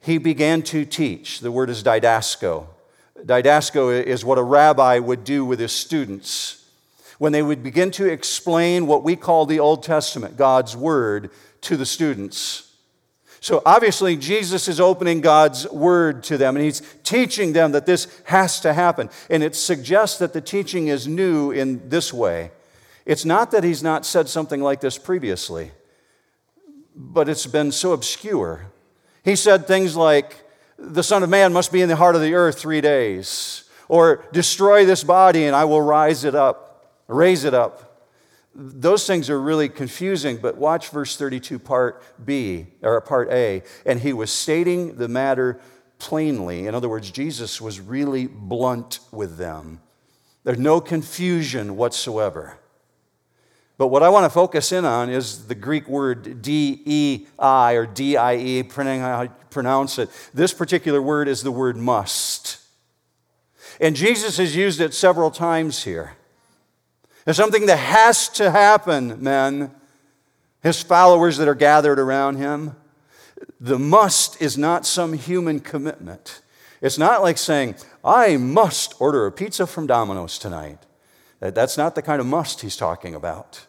He 0.00 0.18
began 0.18 0.62
to 0.64 0.84
teach. 0.84 1.40
The 1.40 1.50
word 1.50 1.70
is 1.70 1.82
didasko. 1.82 2.66
Didasko 3.18 4.02
is 4.04 4.24
what 4.24 4.38
a 4.38 4.42
rabbi 4.42 4.98
would 4.98 5.24
do 5.24 5.44
with 5.44 5.58
his 5.58 5.72
students 5.72 6.63
when 7.18 7.32
they 7.32 7.42
would 7.42 7.62
begin 7.62 7.90
to 7.92 8.10
explain 8.10 8.86
what 8.86 9.04
we 9.04 9.16
call 9.16 9.46
the 9.46 9.60
Old 9.60 9.82
Testament, 9.82 10.36
God's 10.36 10.76
Word, 10.76 11.30
to 11.62 11.76
the 11.76 11.86
students. 11.86 12.70
So 13.44 13.60
obviously, 13.66 14.16
Jesus 14.16 14.68
is 14.68 14.80
opening 14.80 15.20
God's 15.20 15.70
word 15.70 16.22
to 16.24 16.38
them 16.38 16.56
and 16.56 16.64
he's 16.64 16.80
teaching 17.02 17.52
them 17.52 17.72
that 17.72 17.84
this 17.84 18.08
has 18.24 18.58
to 18.60 18.72
happen. 18.72 19.10
And 19.28 19.42
it 19.42 19.54
suggests 19.54 20.18
that 20.20 20.32
the 20.32 20.40
teaching 20.40 20.88
is 20.88 21.06
new 21.06 21.50
in 21.50 21.90
this 21.90 22.10
way. 22.10 22.52
It's 23.04 23.26
not 23.26 23.50
that 23.50 23.62
he's 23.62 23.82
not 23.82 24.06
said 24.06 24.30
something 24.30 24.62
like 24.62 24.80
this 24.80 24.96
previously, 24.96 25.72
but 26.96 27.28
it's 27.28 27.46
been 27.46 27.70
so 27.70 27.92
obscure. 27.92 28.72
He 29.22 29.36
said 29.36 29.66
things 29.66 29.94
like, 29.94 30.36
The 30.78 31.02
Son 31.02 31.22
of 31.22 31.28
Man 31.28 31.52
must 31.52 31.70
be 31.70 31.82
in 31.82 31.90
the 31.90 31.96
heart 31.96 32.14
of 32.14 32.22
the 32.22 32.32
earth 32.32 32.58
three 32.58 32.80
days, 32.80 33.68
or 33.88 34.24
destroy 34.32 34.86
this 34.86 35.04
body 35.04 35.44
and 35.44 35.54
I 35.54 35.66
will 35.66 35.82
rise 35.82 36.24
it 36.24 36.34
up, 36.34 36.63
raise 37.08 37.44
it 37.44 37.54
up 37.54 37.94
those 38.54 39.06
things 39.06 39.28
are 39.30 39.40
really 39.40 39.68
confusing, 39.68 40.36
but 40.36 40.56
watch 40.56 40.90
verse 40.90 41.16
32, 41.16 41.58
part 41.58 42.02
B, 42.24 42.66
or 42.82 43.00
part 43.00 43.30
A. 43.30 43.62
And 43.84 44.00
he 44.00 44.12
was 44.12 44.32
stating 44.32 44.96
the 44.96 45.08
matter 45.08 45.60
plainly. 45.98 46.66
In 46.66 46.74
other 46.74 46.88
words, 46.88 47.10
Jesus 47.10 47.60
was 47.60 47.80
really 47.80 48.26
blunt 48.26 49.00
with 49.10 49.38
them. 49.38 49.80
There's 50.44 50.58
no 50.58 50.80
confusion 50.80 51.76
whatsoever. 51.76 52.58
But 53.76 53.88
what 53.88 54.04
I 54.04 54.08
want 54.08 54.24
to 54.24 54.30
focus 54.30 54.70
in 54.70 54.84
on 54.84 55.10
is 55.10 55.48
the 55.48 55.56
Greek 55.56 55.88
word 55.88 56.42
D 56.42 56.80
E 56.84 57.26
I 57.38 57.72
or 57.72 57.86
D 57.86 58.16
I 58.16 58.36
E, 58.36 58.62
depending 58.62 59.02
on 59.02 59.10
how 59.10 59.22
you 59.22 59.32
pronounce 59.50 59.98
it. 59.98 60.10
This 60.32 60.54
particular 60.54 61.02
word 61.02 61.26
is 61.26 61.42
the 61.42 61.50
word 61.50 61.76
must. 61.76 62.58
And 63.80 63.96
Jesus 63.96 64.36
has 64.36 64.54
used 64.54 64.80
it 64.80 64.94
several 64.94 65.32
times 65.32 65.82
here. 65.82 66.12
There's 67.24 67.36
something 67.36 67.66
that 67.66 67.76
has 67.78 68.28
to 68.30 68.50
happen, 68.50 69.22
men. 69.22 69.70
His 70.62 70.82
followers 70.82 71.36
that 71.38 71.48
are 71.48 71.54
gathered 71.54 71.98
around 71.98 72.36
him. 72.36 72.76
The 73.60 73.78
must 73.78 74.40
is 74.40 74.58
not 74.58 74.86
some 74.86 75.12
human 75.14 75.60
commitment. 75.60 76.42
It's 76.80 76.98
not 76.98 77.22
like 77.22 77.38
saying, 77.38 77.76
I 78.04 78.36
must 78.36 79.00
order 79.00 79.26
a 79.26 79.32
pizza 79.32 79.66
from 79.66 79.86
Domino's 79.86 80.38
tonight. 80.38 80.78
That's 81.40 81.76
not 81.76 81.94
the 81.94 82.02
kind 82.02 82.20
of 82.20 82.26
must 82.26 82.60
he's 82.60 82.76
talking 82.76 83.14
about. 83.14 83.66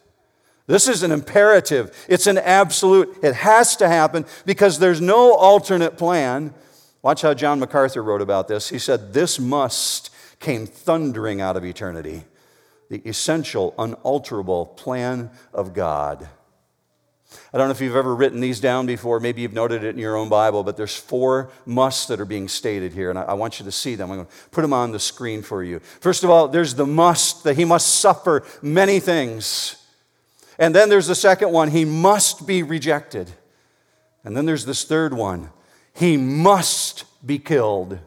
This 0.68 0.88
is 0.88 1.04
an 1.04 1.12
imperative, 1.12 2.06
it's 2.10 2.28
an 2.28 2.38
absolute. 2.38 3.18
It 3.24 3.36
has 3.36 3.76
to 3.78 3.88
happen 3.88 4.26
because 4.46 4.80
there's 4.80 5.00
no 5.00 5.34
alternate 5.36 5.98
plan. 5.98 6.54
Watch 7.02 7.22
how 7.22 7.34
John 7.34 7.60
MacArthur 7.60 8.02
wrote 8.02 8.22
about 8.22 8.48
this. 8.48 8.70
He 8.70 8.80
said, 8.80 9.14
This 9.14 9.40
must 9.40 10.10
came 10.40 10.66
thundering 10.66 11.40
out 11.40 11.56
of 11.56 11.64
eternity 11.64 12.26
the 12.96 13.10
essential, 13.10 13.74
unalterable 13.78 14.66
plan 14.66 15.30
of 15.54 15.74
God. 15.74 16.28
I 17.54 17.58
don't 17.58 17.68
know 17.68 17.72
if 17.72 17.82
you've 17.82 17.96
ever 17.96 18.16
written 18.16 18.40
these 18.40 18.62
down 18.62 18.86
before. 18.86 19.20
Maybe 19.20 19.42
you've 19.42 19.52
noted 19.52 19.84
it 19.84 19.90
in 19.90 19.98
your 19.98 20.16
own 20.16 20.30
Bible, 20.30 20.64
but 20.64 20.78
there's 20.78 20.96
four 20.96 21.52
musts 21.66 22.08
that 22.08 22.22
are 22.22 22.26
being 22.26 22.48
stated 22.48 22.94
here, 22.94 23.10
and 23.10 23.20
I, 23.20 23.34
want 23.34 23.60
you 23.60 23.66
to 23.66 23.72
see 23.72 23.96
them. 23.96 24.10
I'm 24.12 24.18
going 24.18 24.28
to 24.28 24.34
put 24.52 24.62
them 24.62 24.72
on 24.72 24.92
the 24.92 25.00
screen 25.00 25.42
for 25.42 25.62
you. 25.62 25.80
First 25.80 26.24
of 26.24 26.30
all, 26.30 26.48
there's 26.48 26.76
the 26.76 26.86
must 26.86 27.44
that 27.44 27.58
he 27.58 27.66
must 27.66 27.96
suffer 27.96 28.44
many 28.62 29.02
things. 29.02 29.76
And 30.58 30.74
then 30.74 30.88
there's 30.88 31.08
the 31.08 31.16
second 31.16 31.52
one, 31.52 31.72
he 31.72 31.84
must 31.84 32.48
be 32.48 32.64
rejected. 32.64 33.30
And 34.24 34.38
then 34.38 34.46
there's 34.46 34.66
this 34.66 34.86
third 34.86 35.14
one, 35.14 35.50
he 35.94 36.16
must 36.16 37.04
be 37.26 37.40
killed. 37.40 38.00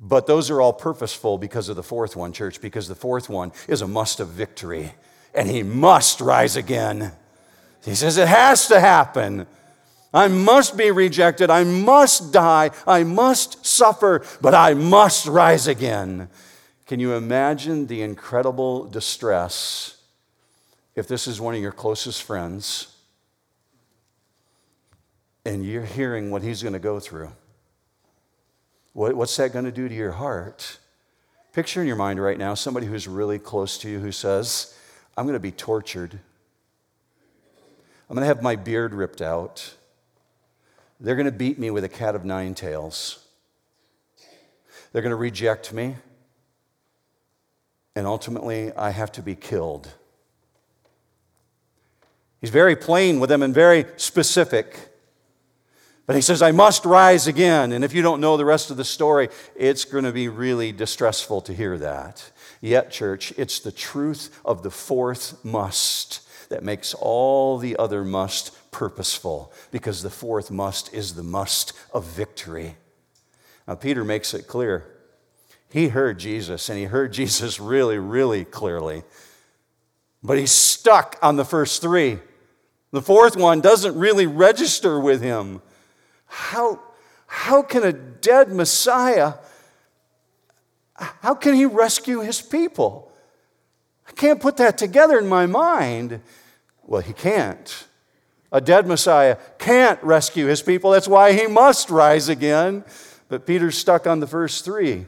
But 0.00 0.26
those 0.26 0.50
are 0.50 0.60
all 0.60 0.72
purposeful 0.72 1.36
because 1.36 1.68
of 1.68 1.76
the 1.76 1.82
fourth 1.82 2.16
one, 2.16 2.32
church, 2.32 2.60
because 2.60 2.88
the 2.88 2.94
fourth 2.94 3.28
one 3.28 3.52
is 3.68 3.82
a 3.82 3.86
must 3.86 4.18
of 4.18 4.28
victory. 4.28 4.94
And 5.34 5.48
he 5.48 5.62
must 5.62 6.20
rise 6.20 6.56
again. 6.56 7.12
He 7.84 7.94
says 7.94 8.16
it 8.16 8.28
has 8.28 8.66
to 8.68 8.80
happen. 8.80 9.46
I 10.12 10.28
must 10.28 10.76
be 10.76 10.90
rejected. 10.90 11.50
I 11.50 11.64
must 11.64 12.32
die. 12.32 12.70
I 12.86 13.04
must 13.04 13.64
suffer, 13.64 14.24
but 14.40 14.54
I 14.54 14.74
must 14.74 15.26
rise 15.26 15.68
again. 15.68 16.28
Can 16.86 16.98
you 16.98 17.12
imagine 17.12 17.86
the 17.86 18.02
incredible 18.02 18.86
distress 18.86 19.98
if 20.96 21.06
this 21.06 21.28
is 21.28 21.40
one 21.40 21.54
of 21.54 21.60
your 21.60 21.72
closest 21.72 22.22
friends 22.22 22.96
and 25.44 25.64
you're 25.64 25.84
hearing 25.84 26.30
what 26.30 26.42
he's 26.42 26.62
going 26.62 26.72
to 26.72 26.80
go 26.80 26.98
through? 26.98 27.30
What, 28.92 29.14
what's 29.14 29.36
that 29.36 29.52
going 29.52 29.64
to 29.64 29.72
do 29.72 29.88
to 29.88 29.94
your 29.94 30.12
heart? 30.12 30.78
Picture 31.52 31.80
in 31.80 31.86
your 31.86 31.96
mind 31.96 32.22
right 32.22 32.38
now 32.38 32.54
somebody 32.54 32.86
who's 32.86 33.08
really 33.08 33.38
close 33.38 33.78
to 33.78 33.88
you 33.88 34.00
who 34.00 34.12
says, 34.12 34.76
I'm 35.16 35.24
going 35.24 35.34
to 35.34 35.40
be 35.40 35.52
tortured. 35.52 36.18
I'm 38.08 38.14
going 38.14 38.22
to 38.22 38.26
have 38.26 38.42
my 38.42 38.56
beard 38.56 38.94
ripped 38.94 39.22
out. 39.22 39.74
They're 40.98 41.16
going 41.16 41.26
to 41.26 41.32
beat 41.32 41.58
me 41.58 41.70
with 41.70 41.84
a 41.84 41.88
cat 41.88 42.14
of 42.14 42.24
nine 42.24 42.54
tails. 42.54 43.24
They're 44.92 45.02
going 45.02 45.10
to 45.10 45.16
reject 45.16 45.72
me. 45.72 45.96
And 47.94 48.06
ultimately, 48.06 48.72
I 48.72 48.90
have 48.90 49.12
to 49.12 49.22
be 49.22 49.34
killed. 49.34 49.88
He's 52.40 52.50
very 52.50 52.76
plain 52.76 53.20
with 53.20 53.28
them 53.30 53.42
and 53.42 53.54
very 53.54 53.86
specific. 53.96 54.89
But 56.06 56.16
he 56.16 56.22
says, 56.22 56.42
I 56.42 56.50
must 56.50 56.84
rise 56.84 57.26
again. 57.26 57.72
And 57.72 57.84
if 57.84 57.92
you 57.92 58.02
don't 58.02 58.20
know 58.20 58.36
the 58.36 58.44
rest 58.44 58.70
of 58.70 58.76
the 58.76 58.84
story, 58.84 59.28
it's 59.54 59.84
going 59.84 60.04
to 60.04 60.12
be 60.12 60.28
really 60.28 60.72
distressful 60.72 61.40
to 61.42 61.54
hear 61.54 61.78
that. 61.78 62.30
Yet, 62.60 62.90
church, 62.90 63.32
it's 63.36 63.60
the 63.60 63.72
truth 63.72 64.38
of 64.44 64.62
the 64.62 64.70
fourth 64.70 65.44
must 65.44 66.28
that 66.50 66.64
makes 66.64 66.94
all 66.94 67.58
the 67.58 67.76
other 67.76 68.04
must 68.04 68.70
purposeful, 68.70 69.52
because 69.70 70.02
the 70.02 70.10
fourth 70.10 70.50
must 70.50 70.92
is 70.92 71.14
the 71.14 71.22
must 71.22 71.72
of 71.94 72.04
victory. 72.04 72.76
Now, 73.66 73.76
Peter 73.76 74.04
makes 74.04 74.34
it 74.34 74.46
clear. 74.46 74.84
He 75.70 75.88
heard 75.88 76.18
Jesus, 76.18 76.68
and 76.68 76.78
he 76.78 76.84
heard 76.84 77.12
Jesus 77.12 77.60
really, 77.60 77.98
really 77.98 78.44
clearly. 78.44 79.04
But 80.22 80.38
he's 80.38 80.50
stuck 80.50 81.18
on 81.22 81.36
the 81.36 81.44
first 81.44 81.80
three. 81.80 82.18
The 82.90 83.00
fourth 83.00 83.36
one 83.36 83.60
doesn't 83.60 83.96
really 83.96 84.26
register 84.26 84.98
with 84.98 85.22
him. 85.22 85.62
How, 86.30 86.78
how 87.26 87.60
can 87.62 87.82
a 87.82 87.92
dead 87.92 88.52
Messiah, 88.52 89.34
how 90.94 91.34
can 91.34 91.54
he 91.54 91.66
rescue 91.66 92.20
his 92.20 92.40
people? 92.40 93.12
I 94.08 94.12
can't 94.12 94.40
put 94.40 94.56
that 94.58 94.78
together 94.78 95.18
in 95.18 95.26
my 95.26 95.46
mind. 95.46 96.20
Well, 96.86 97.00
he 97.02 97.12
can't. 97.12 97.86
A 98.52 98.60
dead 98.60 98.86
Messiah 98.86 99.38
can't 99.58 100.00
rescue 100.04 100.46
his 100.46 100.62
people. 100.62 100.92
That's 100.92 101.08
why 101.08 101.32
he 101.32 101.48
must 101.48 101.90
rise 101.90 102.28
again. 102.28 102.84
But 103.28 103.44
Peter's 103.44 103.76
stuck 103.76 104.06
on 104.06 104.20
the 104.20 104.26
first 104.28 104.64
three. 104.64 105.06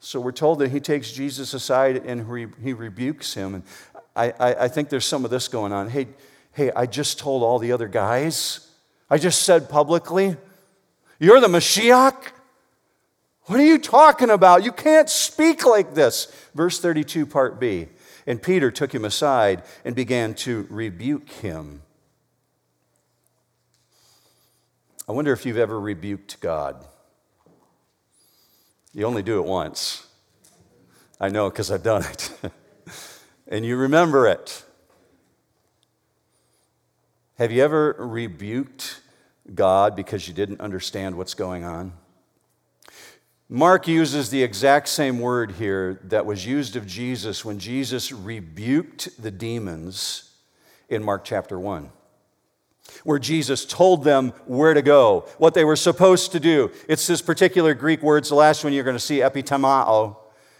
So 0.00 0.20
we're 0.20 0.32
told 0.32 0.58
that 0.58 0.70
he 0.70 0.80
takes 0.80 1.12
Jesus 1.12 1.54
aside 1.54 1.96
and 2.04 2.26
he 2.62 2.72
rebukes 2.74 3.32
him. 3.32 3.54
And 3.54 3.64
I, 4.14 4.34
I, 4.38 4.54
I 4.64 4.68
think 4.68 4.90
there's 4.90 5.06
some 5.06 5.24
of 5.24 5.30
this 5.30 5.48
going 5.48 5.72
on. 5.72 5.88
Hey, 5.88 6.08
hey, 6.52 6.70
I 6.76 6.84
just 6.84 7.18
told 7.18 7.42
all 7.42 7.58
the 7.58 7.72
other 7.72 7.88
guys 7.88 8.69
I 9.10 9.18
just 9.18 9.42
said 9.42 9.68
publicly, 9.68 10.36
You're 11.18 11.40
the 11.40 11.48
Mashiach? 11.48 12.32
What 13.44 13.58
are 13.58 13.64
you 13.64 13.78
talking 13.78 14.30
about? 14.30 14.62
You 14.62 14.70
can't 14.70 15.10
speak 15.10 15.66
like 15.66 15.94
this. 15.94 16.32
Verse 16.54 16.78
32, 16.78 17.26
part 17.26 17.58
B. 17.58 17.88
And 18.26 18.40
Peter 18.40 18.70
took 18.70 18.94
him 18.94 19.04
aside 19.04 19.64
and 19.84 19.96
began 19.96 20.34
to 20.34 20.66
rebuke 20.70 21.28
him. 21.30 21.82
I 25.08 25.12
wonder 25.12 25.32
if 25.32 25.44
you've 25.44 25.58
ever 25.58 25.80
rebuked 25.80 26.40
God. 26.40 26.84
You 28.92 29.04
only 29.06 29.22
do 29.22 29.40
it 29.40 29.46
once. 29.46 30.06
I 31.20 31.28
know 31.28 31.50
because 31.50 31.72
I've 31.72 31.82
done 31.82 32.04
it. 32.04 32.30
and 33.48 33.64
you 33.64 33.76
remember 33.76 34.28
it. 34.28 34.64
Have 37.38 37.50
you 37.50 37.64
ever 37.64 37.96
rebuked 37.98 38.99
God 39.54 39.96
because 39.96 40.28
you 40.28 40.34
didn't 40.34 40.60
understand 40.60 41.16
what's 41.16 41.34
going 41.34 41.64
on? 41.64 41.92
Mark 43.48 43.88
uses 43.88 44.30
the 44.30 44.42
exact 44.44 44.88
same 44.88 45.18
word 45.18 45.52
here 45.52 46.00
that 46.04 46.24
was 46.24 46.46
used 46.46 46.76
of 46.76 46.86
Jesus 46.86 47.44
when 47.44 47.58
Jesus 47.58 48.12
rebuked 48.12 49.20
the 49.20 49.30
demons 49.30 50.30
in 50.88 51.02
Mark 51.02 51.24
chapter 51.24 51.58
1. 51.58 51.90
where 53.04 53.18
Jesus 53.18 53.64
told 53.64 54.04
them 54.04 54.30
where 54.46 54.74
to 54.74 54.82
go, 54.82 55.26
what 55.38 55.54
they 55.54 55.64
were 55.64 55.76
supposed 55.76 56.32
to 56.32 56.40
do. 56.40 56.70
It's 56.88 57.06
this 57.06 57.22
particular 57.22 57.74
Greek 57.74 58.02
word, 58.02 58.18
it's 58.18 58.28
the 58.28 58.34
last 58.34 58.64
one 58.64 58.72
you're 58.72 58.84
going 58.84 58.96
to 58.96 59.00
see, 59.00 59.18
epitimao. 59.18 60.16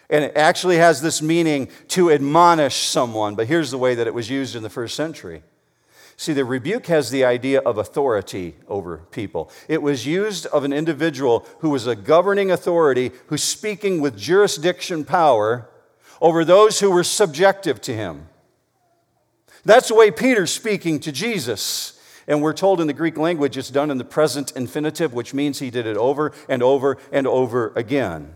And 0.08 0.24
it 0.24 0.36
actually 0.36 0.76
has 0.76 1.00
this 1.00 1.22
meaning 1.22 1.68
to 1.88 2.10
admonish 2.10 2.88
someone, 2.88 3.36
but 3.36 3.46
here's 3.46 3.70
the 3.70 3.78
way 3.78 3.94
that 3.94 4.06
it 4.06 4.14
was 4.14 4.28
used 4.28 4.56
in 4.56 4.62
the 4.62 4.70
first 4.70 4.96
century. 4.96 5.42
See, 6.20 6.34
the 6.34 6.44
rebuke 6.44 6.88
has 6.88 7.08
the 7.08 7.24
idea 7.24 7.60
of 7.60 7.78
authority 7.78 8.54
over 8.68 8.98
people. 9.10 9.50
It 9.68 9.80
was 9.80 10.06
used 10.06 10.44
of 10.48 10.64
an 10.64 10.72
individual 10.74 11.46
who 11.60 11.70
was 11.70 11.86
a 11.86 11.96
governing 11.96 12.50
authority 12.50 13.12
who's 13.28 13.42
speaking 13.42 14.02
with 14.02 14.18
jurisdiction 14.18 15.06
power 15.06 15.70
over 16.20 16.44
those 16.44 16.78
who 16.80 16.90
were 16.90 17.04
subjective 17.04 17.80
to 17.80 17.94
him. 17.94 18.28
That's 19.64 19.88
the 19.88 19.94
way 19.94 20.10
Peter's 20.10 20.52
speaking 20.52 21.00
to 21.00 21.10
Jesus. 21.10 21.98
And 22.28 22.42
we're 22.42 22.52
told 22.52 22.82
in 22.82 22.86
the 22.86 22.92
Greek 22.92 23.16
language 23.16 23.56
it's 23.56 23.70
done 23.70 23.90
in 23.90 23.96
the 23.96 24.04
present 24.04 24.52
infinitive, 24.54 25.14
which 25.14 25.32
means 25.32 25.58
he 25.58 25.70
did 25.70 25.86
it 25.86 25.96
over 25.96 26.32
and 26.50 26.62
over 26.62 26.98
and 27.10 27.26
over 27.26 27.72
again. 27.74 28.34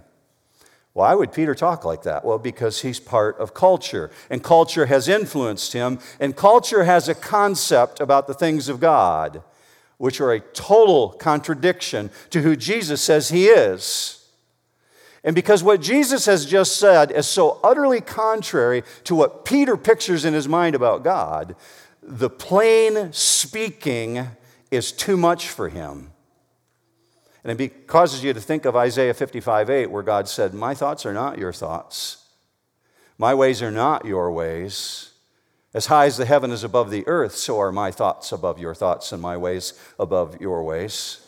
Why 0.94 1.12
would 1.12 1.33
Peter 1.33 1.57
talk 1.57 1.85
like 1.85 2.04
that? 2.04 2.24
Well, 2.24 2.38
because 2.38 2.83
he's 2.83 3.00
part 3.00 3.37
of 3.38 3.52
culture, 3.52 4.12
and 4.30 4.44
culture 4.44 4.87
has 4.87 5.09
influenced 5.09 5.72
him, 5.72 5.98
and 6.20 6.37
culture 6.37 6.85
has 6.85 7.09
a 7.09 7.16
concept 7.16 7.98
about 7.98 8.28
the 8.28 8.35
things 8.35 8.68
of 8.68 8.78
God, 8.78 9.42
which 9.98 10.20
are 10.20 10.33
a 10.33 10.38
total 10.38 11.11
contradiction 11.11 12.11
to 12.30 12.42
who 12.42 12.54
Jesus 12.54 13.02
says 13.02 13.30
he 13.30 13.48
is. 13.48 14.24
And 15.24 15.35
because 15.35 15.64
what 15.64 15.80
Jesus 15.80 16.26
has 16.26 16.46
just 16.46 16.76
said 16.76 17.11
is 17.11 17.26
so 17.26 17.59
utterly 17.64 18.00
contrary 18.00 18.85
to 19.02 19.16
what 19.16 19.44
Peter 19.44 19.76
pictures 19.76 20.24
in 20.24 20.33
his 20.33 20.46
mind 20.46 20.76
about 20.76 21.02
God, 21.02 21.57
the 22.02 22.30
plain 22.30 23.12
speaking 23.12 24.28
is 24.70 24.92
too 24.92 25.16
much 25.16 25.48
for 25.48 25.70
him. 25.70 26.12
And 27.44 27.61
it 27.61 27.87
causes 27.87 28.24
you 28.24 28.33
to 28.33 28.40
think 28.40 28.64
of 28.64 28.74
Isaiah 28.74 29.14
55 29.14 29.68
8, 29.68 29.90
where 29.90 30.02
God 30.02 30.28
said, 30.28 30.54
My 30.54 30.74
thoughts 30.74 31.04
are 31.04 31.12
not 31.12 31.38
your 31.38 31.52
thoughts, 31.52 32.24
my 33.18 33.35
ways 33.35 33.62
are 33.62 33.70
not 33.70 34.04
your 34.04 34.33
ways. 34.33 35.11
As 35.74 35.87
high 35.87 36.07
as 36.07 36.16
the 36.16 36.24
heaven 36.24 36.52
is 36.52 36.62
above 36.62 36.92
the 36.92 37.07
earth, 37.09 37.35
so 37.35 37.59
are 37.59 37.72
my 37.72 37.90
thoughts 37.90 38.30
above 38.30 38.61
your 38.61 38.76
thoughts 38.76 39.11
and 39.11 39.20
my 39.20 39.37
ways 39.37 39.72
above 39.98 40.40
your 40.40 40.62
ways. 40.62 41.20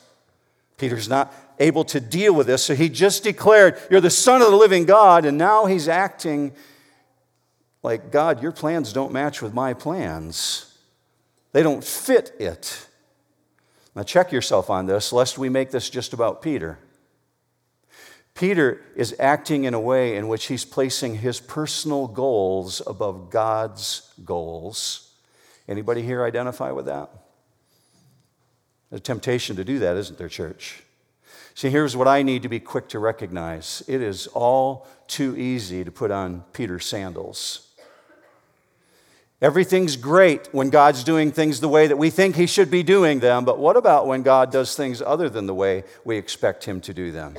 Peter's 0.77 1.09
not 1.09 1.35
able 1.59 1.85
to 1.87 1.99
deal 1.99 2.33
with 2.33 2.47
this, 2.47 2.63
so 2.63 2.75
he 2.77 2.89
just 2.89 3.25
declared, 3.25 3.77
You're 3.91 4.01
the 4.01 4.09
Son 4.09 4.43
of 4.43 4.51
the 4.51 4.57
living 4.57 4.85
God, 4.85 5.25
and 5.25 5.37
now 5.37 5.67
he's 5.67 5.89
acting 5.89 6.53
like, 7.83 8.11
God, 8.11 8.43
your 8.43 8.53
plans 8.53 8.93
don't 8.93 9.13
match 9.13 9.43
with 9.43 9.53
my 9.53 9.75
plans. 9.75 10.77
They 11.53 11.63
don't 11.63 11.83
fit 11.83 12.33
it. 12.39 12.87
Now, 13.97 14.03
check 14.03 14.31
yourself 14.31 14.69
on 14.69 14.85
this, 14.85 15.11
lest 15.11 15.39
we 15.39 15.49
make 15.49 15.71
this 15.71 15.89
just 15.89 16.13
about 16.13 16.43
Peter. 16.43 16.79
Peter 18.35 18.83
is 18.95 19.17
acting 19.19 19.65
in 19.65 19.73
a 19.73 19.81
way 19.81 20.17
in 20.17 20.29
which 20.29 20.47
he's 20.47 20.67
placing 20.67 21.17
his 21.17 21.41
personal 21.41 22.07
goals 22.07 22.83
above 22.87 23.31
God's 23.31 24.13
goals. 24.23 25.15
Anybody 25.67 26.03
here 26.03 26.23
identify 26.23 26.73
with 26.73 26.85
that? 26.85 27.11
There's 28.91 29.01
a 29.01 29.03
temptation 29.03 29.57
to 29.57 29.65
do 29.65 29.79
that, 29.79 29.97
isn't 29.97 30.19
there, 30.19 30.29
church? 30.29 30.83
See, 31.55 31.71
here's 31.71 31.97
what 31.97 32.07
I 32.07 32.23
need 32.23 32.43
to 32.43 32.51
be 32.51 32.61
quick 32.61 32.89
to 32.89 32.99
recognize 32.99 33.83
it 33.89 34.03
is 34.03 34.27
all 34.27 34.87
too 35.07 35.35
easy 35.39 35.85
to 35.85 35.91
put 35.91 36.11
on 36.11 36.45
Peter's 36.53 36.85
sandals. 36.85 37.66
Everything's 39.43 39.97
great 39.97 40.49
when 40.53 40.71
God's 40.71 41.05
doing 41.05 41.31
things 41.31 41.61
the 41.61 41.69
way 41.69 41.87
that 41.87 41.99
we 41.99 42.09
think 42.09 42.37
He 42.37 42.47
should 42.47 42.71
be 42.71 42.83
doing 42.83 43.21
them, 43.21 43.45
but 43.45 43.59
what 43.59 43.77
about 43.77 44.07
when 44.07 44.23
God 44.23 44.51
does 44.51 44.75
things 44.75 45.03
other 45.03 45.29
than 45.29 45.47
the 45.47 45.55
way 45.55 45.85
we 46.05 46.17
expect 46.17 46.65
Him 46.65 46.81
to 46.83 46.95
do 46.95 47.13
them? 47.13 47.37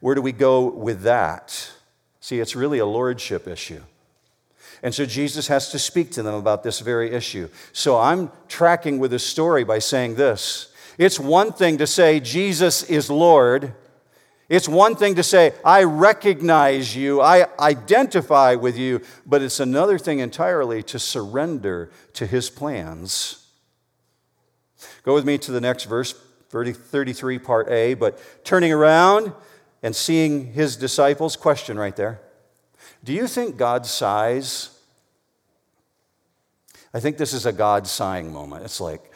Where 0.00 0.14
do 0.14 0.22
we 0.22 0.32
go 0.32 0.68
with 0.68 1.02
that? 1.02 1.70
See, 2.20 2.38
it's 2.38 2.54
really 2.54 2.78
a 2.78 2.86
lordship 2.86 3.48
issue. 3.48 3.82
And 4.82 4.94
so 4.94 5.06
Jesus 5.06 5.48
has 5.48 5.70
to 5.70 5.78
speak 5.78 6.12
to 6.12 6.22
them 6.22 6.34
about 6.34 6.62
this 6.62 6.80
very 6.80 7.10
issue. 7.10 7.48
So 7.72 7.98
I'm 7.98 8.30
tracking 8.46 8.98
with 8.98 9.10
the 9.10 9.18
story 9.18 9.64
by 9.64 9.80
saying 9.80 10.14
this 10.14 10.72
it's 10.98 11.18
one 11.18 11.52
thing 11.52 11.78
to 11.78 11.86
say 11.86 12.20
Jesus 12.20 12.82
is 12.84 13.10
Lord. 13.10 13.74
It's 14.48 14.68
one 14.68 14.94
thing 14.94 15.16
to 15.16 15.24
say, 15.24 15.54
I 15.64 15.82
recognize 15.82 16.94
you, 16.94 17.20
I 17.20 17.46
identify 17.58 18.54
with 18.54 18.78
you, 18.78 19.00
but 19.26 19.42
it's 19.42 19.58
another 19.58 19.98
thing 19.98 20.20
entirely 20.20 20.84
to 20.84 21.00
surrender 21.00 21.90
to 22.12 22.26
his 22.26 22.48
plans. 22.48 23.48
Go 25.02 25.14
with 25.14 25.24
me 25.24 25.36
to 25.38 25.50
the 25.50 25.60
next 25.60 25.84
verse, 25.84 26.14
33, 26.50 27.38
part 27.40 27.68
A. 27.70 27.94
But 27.94 28.20
turning 28.44 28.72
around 28.72 29.32
and 29.82 29.96
seeing 29.96 30.52
his 30.52 30.76
disciples, 30.76 31.36
question 31.36 31.76
right 31.78 31.96
there. 31.96 32.20
Do 33.02 33.12
you 33.12 33.26
think 33.26 33.56
God 33.56 33.84
sighs? 33.84 34.70
I 36.94 37.00
think 37.00 37.16
this 37.18 37.32
is 37.32 37.46
a 37.46 37.52
God 37.52 37.86
sighing 37.86 38.32
moment. 38.32 38.64
It's 38.64 38.80
like, 38.80 39.12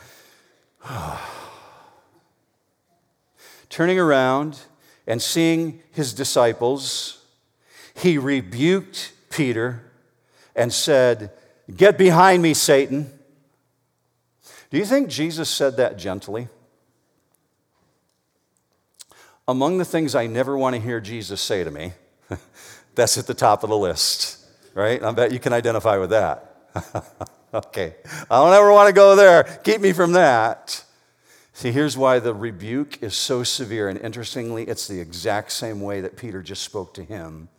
turning 3.69 3.99
around 3.99 4.59
and 5.11 5.20
seeing 5.20 5.83
his 5.90 6.14
disciples, 6.14 7.25
he 7.96 8.16
rebuked 8.16 9.12
Peter 9.29 9.83
and 10.55 10.73
said, 10.73 11.33
Get 11.77 11.99
behind 11.99 12.44
me, 12.44 12.55
Satan. 12.55 13.11
Do 14.70 14.79
you 14.79 14.85
think 14.85 15.09
Jesus 15.09 15.51
said 15.51 15.77
that 15.79 15.99
gently? 15.99 16.46
Among 19.49 19.79
the 19.79 19.85
things 19.85 20.14
I 20.14 20.29
never 20.29 20.57
want 20.57 20.77
to 20.77 20.81
hear 20.81 21.01
Jesus 21.01 21.40
say 21.40 21.64
to 21.64 21.73
me, 21.73 21.92
that's 22.94 23.18
at 23.18 23.27
the 23.27 23.35
top 23.35 23.64
of 23.64 23.70
the 23.70 23.77
list, 23.77 24.46
right? 24.75 25.03
I 25.03 25.11
bet 25.11 25.33
you 25.33 25.40
can 25.40 25.53
identify 25.53 25.96
with 25.96 26.11
that. 26.11 26.55
okay, 27.53 27.96
I 28.31 28.37
don't 28.37 28.55
ever 28.55 28.70
want 28.70 28.87
to 28.87 28.92
go 28.92 29.16
there. 29.16 29.42
Keep 29.64 29.81
me 29.81 29.92
from 29.92 30.12
that. 30.12 30.85
See, 31.61 31.73
here's 31.73 31.94
why 31.94 32.20
the 32.20 32.33
rebuke 32.33 33.03
is 33.03 33.14
so 33.14 33.42
severe. 33.42 33.90
And 33.90 34.01
interestingly, 34.01 34.64
it's 34.64 34.88
the 34.88 34.99
exact 34.99 35.53
same 35.53 35.83
way 35.83 36.01
that 36.01 36.16
Peter 36.16 36.42
just 36.42 36.62
spoke 36.62 36.94
to 36.94 37.05
him, 37.05 37.51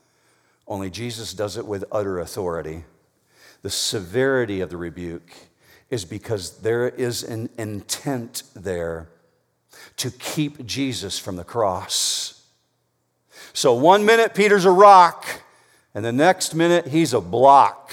only 0.67 0.89
Jesus 0.89 1.35
does 1.35 1.55
it 1.55 1.67
with 1.67 1.83
utter 1.91 2.17
authority. 2.17 2.83
The 3.61 3.69
severity 3.69 4.59
of 4.59 4.71
the 4.71 4.77
rebuke 4.77 5.31
is 5.91 6.03
because 6.03 6.61
there 6.61 6.89
is 6.89 7.21
an 7.21 7.51
intent 7.59 8.41
there 8.55 9.07
to 9.97 10.09
keep 10.09 10.65
Jesus 10.65 11.19
from 11.19 11.35
the 11.35 11.43
cross. 11.43 12.43
So, 13.53 13.71
one 13.75 14.03
minute, 14.03 14.33
Peter's 14.33 14.65
a 14.65 14.71
rock, 14.71 15.27
and 15.93 16.03
the 16.03 16.11
next 16.11 16.55
minute, 16.55 16.87
he's 16.87 17.13
a 17.13 17.21
block. 17.21 17.91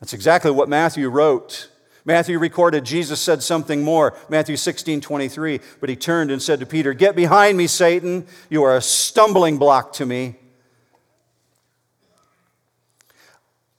That's 0.00 0.14
exactly 0.14 0.50
what 0.50 0.68
Matthew 0.68 1.08
wrote 1.08 1.68
Matthew 2.04 2.38
recorded 2.38 2.84
Jesus 2.84 3.20
said 3.20 3.42
something 3.42 3.82
more. 3.82 4.16
Matthew 4.28 4.56
16, 4.56 5.00
23. 5.00 5.60
But 5.80 5.88
he 5.88 5.96
turned 5.96 6.30
and 6.30 6.42
said 6.42 6.60
to 6.60 6.66
Peter, 6.66 6.92
Get 6.94 7.14
behind 7.14 7.56
me, 7.56 7.66
Satan. 7.66 8.26
You 8.50 8.64
are 8.64 8.76
a 8.76 8.82
stumbling 8.82 9.58
block 9.58 9.92
to 9.94 10.06
me. 10.06 10.36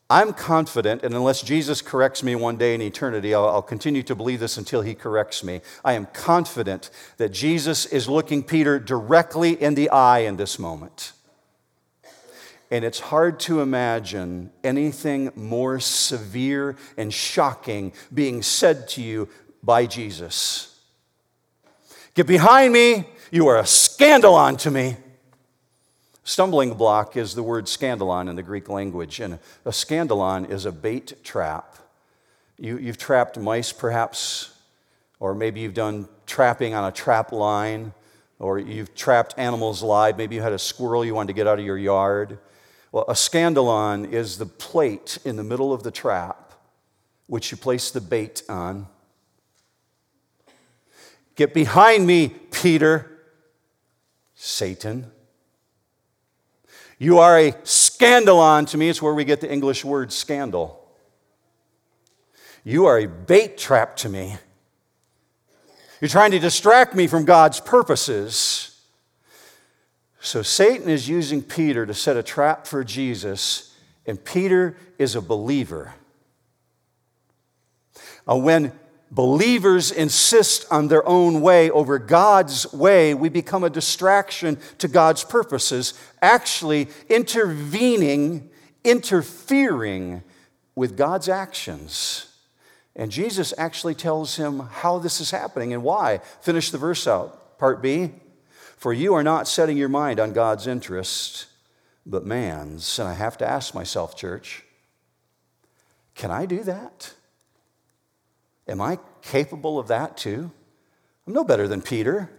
I'm 0.09 0.33
confident, 0.33 1.01
and 1.01 1.15
unless 1.15 1.41
Jesus 1.41 1.81
corrects 1.81 2.21
me 2.21 2.35
one 2.35 2.55
day 2.55 2.75
in 2.75 2.81
eternity, 2.81 3.33
I'll, 3.33 3.47
I'll, 3.47 3.61
continue 3.63 4.03
to 4.03 4.13
believe 4.13 4.39
this 4.39 4.57
until 4.57 4.81
he 4.81 4.93
corrects 4.93 5.43
me. 5.43 5.61
I 5.83 5.93
am 5.93 6.05
confident 6.05 6.91
that 7.17 7.29
Jesus 7.29 7.87
is 7.87 8.07
looking 8.07 8.43
Peter 8.43 8.79
directly 8.79 9.59
in 9.59 9.73
the 9.73 9.89
eye 9.89 10.19
in 10.19 10.35
this 10.37 10.59
moment. 10.59 11.13
And 12.73 12.83
it's 12.83 12.99
hard 12.99 13.39
to 13.41 13.61
imagine 13.61 14.49
anything 14.63 15.31
more 15.35 15.79
severe 15.79 16.75
and 16.97 17.13
shocking 17.13 17.93
being 18.11 18.41
said 18.41 18.87
to 18.89 19.01
you 19.03 19.29
by 19.61 19.85
Jesus. 19.85 20.79
Get 22.15 22.25
behind 22.25 22.73
me, 22.73 23.05
you 23.29 23.47
are 23.47 23.59
a 23.59 23.63
scandalon 23.63 24.57
to 24.57 24.71
me. 24.71 24.97
Stumbling 26.23 26.73
block 26.73 27.15
is 27.15 27.35
the 27.35 27.43
word 27.43 27.65
scandalon 27.65 28.27
in 28.27 28.35
the 28.35 28.41
Greek 28.41 28.67
language, 28.67 29.19
and 29.19 29.35
a 29.65 29.69
scandalon 29.69 30.49
is 30.49 30.65
a 30.65 30.71
bait 30.71 31.23
trap. 31.23 31.75
You, 32.57 32.79
you've 32.79 32.97
trapped 32.97 33.37
mice, 33.37 33.71
perhaps, 33.71 34.51
or 35.19 35.35
maybe 35.35 35.59
you've 35.59 35.75
done 35.75 36.07
trapping 36.25 36.73
on 36.73 36.85
a 36.85 36.91
trap 36.91 37.31
line, 37.31 37.93
or 38.39 38.57
you've 38.57 38.95
trapped 38.95 39.35
animals 39.37 39.83
live. 39.83 40.17
Maybe 40.17 40.33
you 40.33 40.41
had 40.41 40.53
a 40.53 40.59
squirrel 40.59 41.05
you 41.05 41.13
wanted 41.13 41.27
to 41.27 41.33
get 41.33 41.45
out 41.45 41.59
of 41.59 41.65
your 41.65 41.77
yard. 41.77 42.39
Well, 42.93 43.05
a 43.07 43.13
scandalon 43.13 44.13
is 44.13 44.37
the 44.37 44.45
plate 44.45 45.17
in 45.25 45.35
the 45.35 45.43
middle 45.43 45.73
of 45.73 45.81
the 45.81 45.89
trap 45.89 46.53
which 47.25 47.49
you 47.49 47.57
place 47.57 47.89
the 47.89 47.99
bait 47.99 48.43
on. 48.47 48.85
Get 51.35 51.55
behind 51.55 52.05
me, 52.05 52.29
Peter, 52.51 53.09
Satan. 54.35 55.11
You 56.99 57.17
are 57.17 57.39
a 57.39 57.53
scandalon 57.63 58.69
to 58.69 58.77
me. 58.77 58.89
It's 58.89 59.01
where 59.01 59.15
we 59.15 59.25
get 59.25 59.41
the 59.41 59.51
English 59.51 59.83
word 59.83 60.13
scandal. 60.13 60.87
You 62.63 62.85
are 62.85 62.99
a 62.99 63.07
bait 63.07 63.57
trap 63.57 63.95
to 63.97 64.09
me. 64.09 64.37
You're 65.99 66.09
trying 66.09 66.29
to 66.29 66.39
distract 66.39 66.93
me 66.93 67.07
from 67.07 67.25
God's 67.25 67.59
purposes. 67.59 68.72
So 70.23 70.41
Satan 70.41 70.87
is 70.87 71.09
using 71.09 71.41
Peter 71.41 71.85
to 71.85 71.93
set 71.93 72.15
a 72.15 72.23
trap 72.23 72.65
for 72.65 72.81
Jesus, 72.85 73.75
and 74.05 74.23
Peter 74.23 74.77
is 74.97 75.15
a 75.15 75.21
believer. 75.21 75.95
Uh, 78.25 78.37
when 78.37 78.71
believers 79.11 79.91
insist 79.91 80.65
on 80.71 80.87
their 80.87 81.05
own 81.05 81.41
way 81.41 81.69
over 81.69 81.99
God's 81.99 82.71
way, 82.71 83.13
we 83.13 83.27
become 83.27 83.65
a 83.65 83.69
distraction 83.69 84.57
to 84.77 84.87
God's 84.87 85.25
purposes, 85.25 85.93
actually 86.21 86.87
intervening, 87.09 88.49
interfering 88.85 90.23
with 90.73 90.95
God's 90.95 91.27
actions. 91.27 92.33
And 92.95 93.11
Jesus 93.11 93.53
actually 93.57 93.95
tells 93.95 94.37
him 94.37 94.59
how 94.59 94.99
this 94.99 95.19
is 95.19 95.31
happening 95.31 95.73
and 95.73 95.83
why. 95.83 96.19
Finish 96.39 96.71
the 96.71 96.77
verse 96.77 97.07
out. 97.07 97.59
Part 97.59 97.81
B 97.81 98.13
For 98.83 98.91
you 98.91 99.13
are 99.13 99.23
not 99.23 99.47
setting 99.47 99.77
your 99.77 99.87
mind 99.87 100.19
on 100.19 100.33
God's 100.33 100.67
interest, 100.67 101.45
but 102.05 102.25
man's. 102.25 102.99
And 102.99 103.07
I 103.07 103.13
have 103.13 103.37
to 103.37 103.49
ask 103.49 103.73
myself, 103.73 104.17
church, 104.17 104.65
can 106.15 106.31
I 106.31 106.45
do 106.45 106.63
that? 106.63 107.13
Am 108.67 108.81
I 108.81 108.99
capable 109.21 109.79
of 109.79 109.87
that 109.87 110.17
too? 110.17 110.51
I'm 111.25 111.31
no 111.31 111.45
better 111.45 111.65
than 111.65 111.81
Peter. 111.81 112.29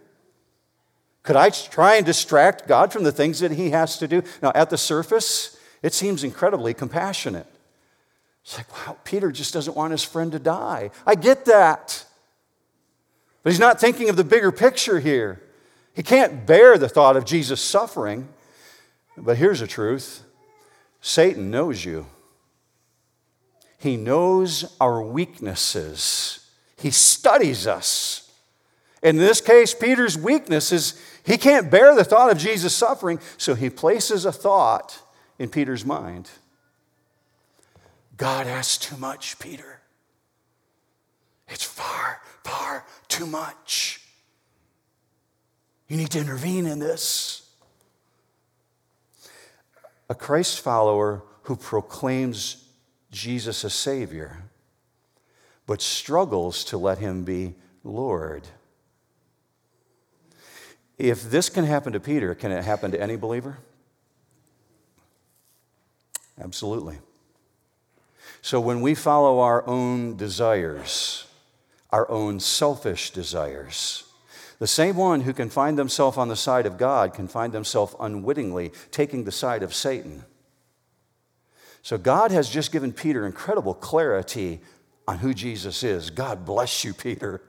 Could 1.23 1.37
I 1.37 1.49
try 1.49 1.95
and 1.95 2.05
distract 2.05 2.69
God 2.69 2.93
from 2.93 3.05
the 3.05 3.13
things 3.13 3.41
that 3.41 3.53
he 3.53 3.71
has 3.71 3.97
to 3.97 4.07
do? 4.07 4.23
Now, 4.43 4.53
at 4.55 4.69
the 4.69 4.77
surface, 4.77 5.57
it 5.83 5.95
seems 5.95 6.25
incredibly 6.25 6.75
compassionate. 6.75 7.47
It's 8.45 8.59
like, 8.59 8.71
wow, 8.87 8.99
Peter 9.03 9.33
just 9.33 9.55
doesn't 9.55 9.79
want 9.79 9.93
his 9.93 10.05
friend 10.05 10.31
to 10.33 10.39
die. 10.39 10.91
I 11.07 11.15
get 11.15 11.47
that. 11.47 12.05
But 13.43 13.53
he's 13.53 13.59
not 13.59 13.81
thinking 13.81 14.11
of 14.11 14.17
the 14.17 14.25
bigger 14.25 14.53
picture 14.53 15.01
here. 15.01 15.41
He 15.95 16.03
can't 16.03 16.45
bear 16.45 16.77
the 16.77 16.89
thought 16.89 17.17
of 17.17 17.25
Jesus 17.25 17.61
suffering. 17.61 18.29
But 19.17 19.37
here's 19.37 19.61
the 19.61 19.67
truth 19.67 20.25
Satan 21.01 21.51
knows 21.51 21.85
you. 21.85 22.07
He 23.79 23.97
knows 23.97 24.77
our 24.81 25.03
weaknesses, 25.03 26.51
He 26.77 26.91
studies 26.91 27.67
us. 27.67 28.21
In 29.03 29.19
this 29.19 29.43
case, 29.43 29.75
Peter's 29.75 30.17
weakness 30.17 30.73
is 30.73 30.99
he 31.25 31.37
can't 31.37 31.71
bear 31.71 31.95
the 31.95 32.05
thought 32.05 32.31
of 32.31 32.39
Jesus 32.39 32.75
suffering, 32.75 33.21
so 33.37 33.55
he 33.55 33.69
places 33.69 34.25
a 34.25 34.33
thought 34.33 34.99
in 35.39 35.51
Peter's 35.51 35.85
mind. 35.85 36.31
God 38.17 38.47
asks 38.47 38.79
too 38.79 38.97
much, 38.97 39.39
Peter. 39.39 39.81
It's 41.49 41.65
far, 41.65 42.23
far 42.45 42.87
too 43.09 43.27
much. 43.27 44.01
You 45.89 45.97
need 45.97 46.11
to 46.11 46.19
intervene 46.19 46.67
in 46.67 46.79
this. 46.79 47.49
A 50.09 50.15
Christ 50.15 50.61
follower 50.61 51.23
who 51.43 51.57
proclaims 51.57 52.65
Jesus 53.11 53.65
a 53.65 53.71
Savior, 53.71 54.43
but 55.67 55.81
struggles 55.81 56.65
to 56.65 56.79
let 56.79 56.99
Him 56.99 57.25
be 57.25 57.55
Lord. 57.83 58.49
If 60.99 61.31
this 61.31 61.49
can 61.49 61.65
happen 61.65 61.93
to 61.93 62.01
Peter, 62.01 62.35
can 62.35 62.51
it 62.53 62.65
happen 62.65 62.91
to 62.93 63.01
any 63.01 63.17
believer? 63.17 63.59
Absolutely. 66.41 66.99
So 68.43 68.61
when 68.61 68.81
we 68.81 68.95
follow 68.95 69.41
our 69.41 69.67
own 69.67 70.17
desires, 70.17 71.27
our 71.91 72.11
own 72.11 72.41
selfish 72.41 73.11
desires, 73.11 74.05
the 74.59 74.67
same 74.67 74.97
one 74.97 75.23
who 75.23 75.33
can 75.33 75.51
find 75.51 75.79
themselves 75.79 76.17
on 76.17 76.29
the 76.29 76.37
side 76.37 76.67
of 76.67 76.79
God 76.79 77.15
can 77.15 77.29
find 77.29 77.53
themselves 77.53 77.95
unwittingly 77.99 78.73
taking 78.91 79.25
the 79.25 79.33
side 79.33 79.63
of 79.63 79.75
Satan. 79.75 80.25
So 81.83 81.99
God 81.99 82.31
has 82.31 82.49
just 82.49 82.73
given 82.73 82.93
Peter 82.93 83.27
incredible 83.27 83.75
clarity 83.75 84.61
on 85.07 85.19
who 85.19 85.35
Jesus 85.35 85.83
is. 85.83 86.11
God 86.11 86.47
bless 86.47 86.85
you, 86.85 86.95
Peter. 86.95 87.43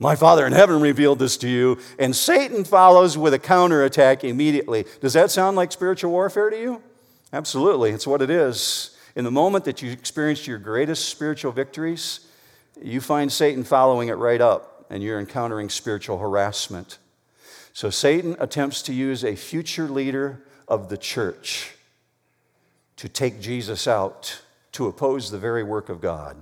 My 0.00 0.14
Father 0.14 0.46
in 0.46 0.52
heaven 0.52 0.80
revealed 0.80 1.18
this 1.18 1.36
to 1.38 1.48
you, 1.48 1.78
and 1.98 2.14
Satan 2.14 2.64
follows 2.64 3.18
with 3.18 3.34
a 3.34 3.38
counterattack 3.38 4.22
immediately. 4.22 4.86
Does 5.00 5.12
that 5.14 5.30
sound 5.30 5.56
like 5.56 5.72
spiritual 5.72 6.12
warfare 6.12 6.50
to 6.50 6.58
you? 6.58 6.82
Absolutely, 7.32 7.90
it's 7.90 8.06
what 8.06 8.22
it 8.22 8.30
is. 8.30 8.96
In 9.16 9.24
the 9.24 9.30
moment 9.32 9.64
that 9.64 9.82
you 9.82 9.90
experience 9.90 10.46
your 10.46 10.58
greatest 10.58 11.08
spiritual 11.08 11.50
victories, 11.50 12.20
you 12.80 13.00
find 13.00 13.30
Satan 13.30 13.64
following 13.64 14.08
it 14.08 14.12
right 14.12 14.40
up, 14.40 14.77
and 14.90 15.02
you're 15.02 15.18
encountering 15.18 15.68
spiritual 15.68 16.18
harassment. 16.18 16.98
So 17.72 17.90
Satan 17.90 18.36
attempts 18.38 18.82
to 18.82 18.92
use 18.92 19.24
a 19.24 19.36
future 19.36 19.88
leader 19.88 20.44
of 20.66 20.88
the 20.88 20.96
church 20.96 21.74
to 22.96 23.08
take 23.08 23.40
Jesus 23.40 23.86
out, 23.86 24.42
to 24.72 24.86
oppose 24.86 25.30
the 25.30 25.38
very 25.38 25.62
work 25.62 25.88
of 25.88 26.00
God. 26.00 26.36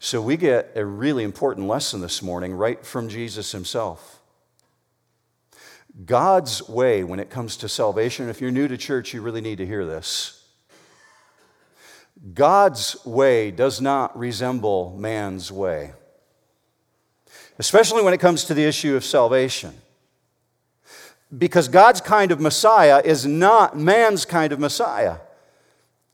So 0.00 0.22
we 0.22 0.36
get 0.36 0.72
a 0.74 0.84
really 0.84 1.24
important 1.24 1.66
lesson 1.66 2.00
this 2.00 2.22
morning 2.22 2.54
right 2.54 2.84
from 2.86 3.08
Jesus 3.08 3.52
himself. 3.52 4.20
God's 6.04 6.68
way 6.68 7.02
when 7.02 7.18
it 7.18 7.30
comes 7.30 7.56
to 7.58 7.68
salvation, 7.68 8.28
if 8.28 8.40
you're 8.40 8.52
new 8.52 8.68
to 8.68 8.76
church, 8.76 9.12
you 9.12 9.20
really 9.20 9.40
need 9.40 9.58
to 9.58 9.66
hear 9.66 9.84
this. 9.84 10.44
God's 12.34 13.04
way 13.04 13.50
does 13.50 13.80
not 13.80 14.16
resemble 14.16 14.96
man's 14.96 15.52
way, 15.52 15.92
especially 17.58 18.02
when 18.02 18.14
it 18.14 18.20
comes 18.20 18.44
to 18.44 18.54
the 18.54 18.64
issue 18.64 18.96
of 18.96 19.04
salvation. 19.04 19.74
Because 21.36 21.68
God's 21.68 22.00
kind 22.00 22.32
of 22.32 22.40
Messiah 22.40 23.02
is 23.04 23.26
not 23.26 23.76
man's 23.76 24.24
kind 24.24 24.52
of 24.52 24.58
Messiah. 24.58 25.16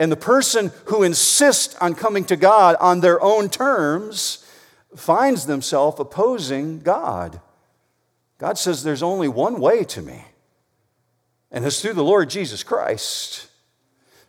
And 0.01 0.11
the 0.11 0.17
person 0.17 0.73
who 0.87 1.03
insists 1.03 1.77
on 1.77 1.95
coming 1.95 2.25
to 2.25 2.37
God 2.37 2.77
on 2.81 3.01
their 3.01 3.23
own 3.23 3.49
terms 3.49 4.45
finds 4.97 5.47
themselves 5.47 6.01
opposing 6.01 6.81
God. 6.81 7.41
God 8.39 8.59
says 8.59 8.83
there's 8.83 9.03
only 9.03 9.29
one 9.29 9.61
way 9.61 9.85
to 9.85 10.03
me, 10.03 10.25
and 11.51 11.65
it's 11.65 11.81
through 11.81 11.95
the 11.95 12.03
Lord 12.03 12.29
Jesus 12.29 12.63
Christ. 12.63 13.49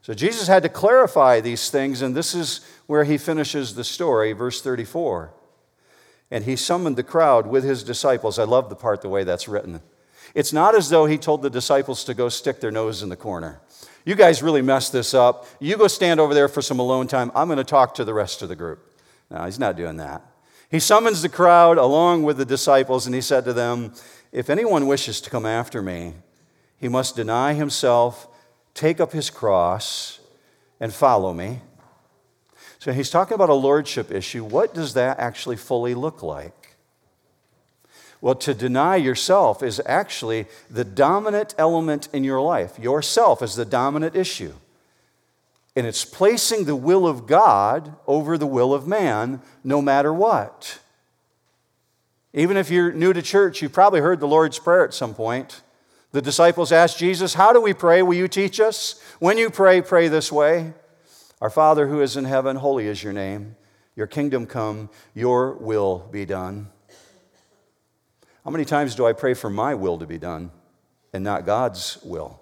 So 0.02 0.14
Jesus 0.14 0.48
had 0.48 0.62
to 0.64 0.70
clarify 0.70 1.42
these 1.42 1.72
things, 1.72 2.04
and 2.04 2.16
this 2.16 2.36
is 2.36 2.62
where 2.86 3.04
he 3.04 3.18
finishes 3.18 3.74
the 3.74 3.84
story, 3.84 4.34
verse 4.34 4.62
34. 4.62 5.34
And 6.32 6.44
he 6.44 6.56
summoned 6.56 6.96
the 6.96 7.04
crowd 7.04 7.48
with 7.48 7.64
his 7.64 7.84
disciples. 7.84 8.40
I 8.40 8.44
love 8.44 8.70
the 8.70 8.76
part 8.76 9.02
the 9.02 9.10
way 9.10 9.24
that's 9.24 9.48
written. 9.48 9.82
It's 10.34 10.52
not 10.52 10.76
as 10.76 10.90
though 10.90 11.06
he 11.06 11.18
told 11.18 11.42
the 11.42 11.50
disciples 11.50 12.04
to 12.06 12.14
go 12.14 12.30
stick 12.30 12.60
their 12.60 12.72
nose 12.72 13.04
in 13.04 13.10
the 13.10 13.16
corner. 13.16 13.62
You 14.06 14.16
guys 14.16 14.44
really 14.44 14.62
messed 14.62 14.92
this 14.92 15.14
up. 15.14 15.48
You 15.60 15.78
go 15.78 15.88
stand 15.88 16.20
over 16.20 16.34
there 16.34 16.48
for 16.48 16.62
some 16.62 16.80
alone 16.80 17.08
time. 17.08 17.32
I'm 17.34 17.48
going 17.48 17.58
to 17.58 17.64
talk 17.64 17.96
to 17.96 18.06
the 18.06 18.14
rest 18.14 18.42
of 18.42 18.50
the 18.50 18.56
group. 18.56 19.00
No, 19.32 19.44
he's 19.46 19.60
not 19.60 19.76
doing 19.76 19.98
that. 19.98 20.24
He 20.70 20.80
summons 20.80 21.22
the 21.22 21.30
crowd 21.30 21.78
along 21.78 22.24
with 22.24 22.38
the 22.38 22.46
disciples, 22.46 23.06
and 23.06 23.16
he 23.16 23.22
said 23.22 23.46
to 23.46 23.54
them, 23.54 23.94
If 24.32 24.50
anyone 24.50 24.88
wishes 24.88 25.22
to 25.22 25.30
come 25.30 25.46
after 25.46 25.82
me, 25.82 26.16
he 26.78 26.88
must 26.88 27.16
deny 27.16 27.54
himself, 27.54 28.28
take 28.74 29.00
up 29.00 29.12
his 29.12 29.30
cross, 29.30 30.20
and 30.80 30.94
follow 30.94 31.34
me. 31.34 31.62
So 32.86 32.94
he's 32.94 33.10
talking 33.10 33.34
about 33.34 33.50
a 33.50 33.56
lordship 33.56 34.12
issue. 34.12 34.44
What 34.44 34.76
does 34.76 34.94
that 34.94 35.18
actually 35.18 35.56
fully 35.56 35.96
look 35.96 36.22
like? 36.22 36.76
Well, 38.22 38.36
to 38.36 38.54
deny 38.54 38.98
yourself 38.98 39.64
is 39.64 39.82
actually 39.88 40.46
the 40.70 40.84
dominant 40.84 41.56
element 41.58 42.10
in 42.14 42.24
your 42.24 42.40
life. 42.42 42.78
Yourself 42.78 43.42
is 43.42 43.56
the 43.56 43.66
dominant 43.66 44.16
issue. 44.16 44.54
And 45.76 45.88
it's 45.88 46.06
placing 46.06 46.66
the 46.66 46.76
will 46.76 47.08
of 47.08 47.26
God 47.26 47.96
over 48.06 48.38
the 48.38 48.46
will 48.46 48.72
of 48.72 48.86
man, 48.86 49.42
no 49.64 49.82
matter 49.82 50.14
what. 50.14 50.78
Even 52.36 52.56
if 52.56 52.70
you're 52.70 52.94
new 52.94 53.14
to 53.14 53.24
church, 53.24 53.64
you've 53.64 53.74
probably 53.74 54.02
heard 54.02 54.20
the 54.20 54.28
Lord's 54.28 54.60
Prayer 54.60 54.86
at 54.86 54.94
some 54.94 55.16
point. 55.16 55.64
The 56.12 56.22
disciples 56.22 56.72
asked 56.72 57.00
Jesus, 57.00 57.34
How 57.34 57.52
do 57.52 57.60
we 57.60 57.74
pray? 57.74 58.04
Will 58.04 58.14
you 58.14 58.28
teach 58.28 58.60
us? 58.60 59.02
When 59.18 59.40
you 59.40 59.50
pray, 59.50 59.82
pray 59.82 60.08
this 60.08 60.32
way 60.32 60.76
Our 61.42 61.50
Father 61.50 61.88
who 61.88 62.02
is 62.02 62.18
in 62.18 62.26
heaven, 62.26 62.58
holy 62.58 62.88
is 62.88 63.04
your 63.04 63.14
name. 63.14 63.56
Your 63.96 64.08
kingdom 64.08 64.46
come, 64.46 64.90
your 65.14 65.54
will 65.54 66.08
be 66.12 66.26
done 66.26 66.70
how 68.46 68.52
many 68.52 68.64
times 68.64 68.94
do 68.94 69.08
I 69.08 69.14
pray 69.14 69.34
for 69.34 69.50
my 69.50 69.74
will 69.74 69.98
to 69.98 70.06
be 70.06 70.20
done 70.20 70.52
and 71.12 71.24
not 71.24 71.48
God's 71.48 71.98
will? 72.04 72.40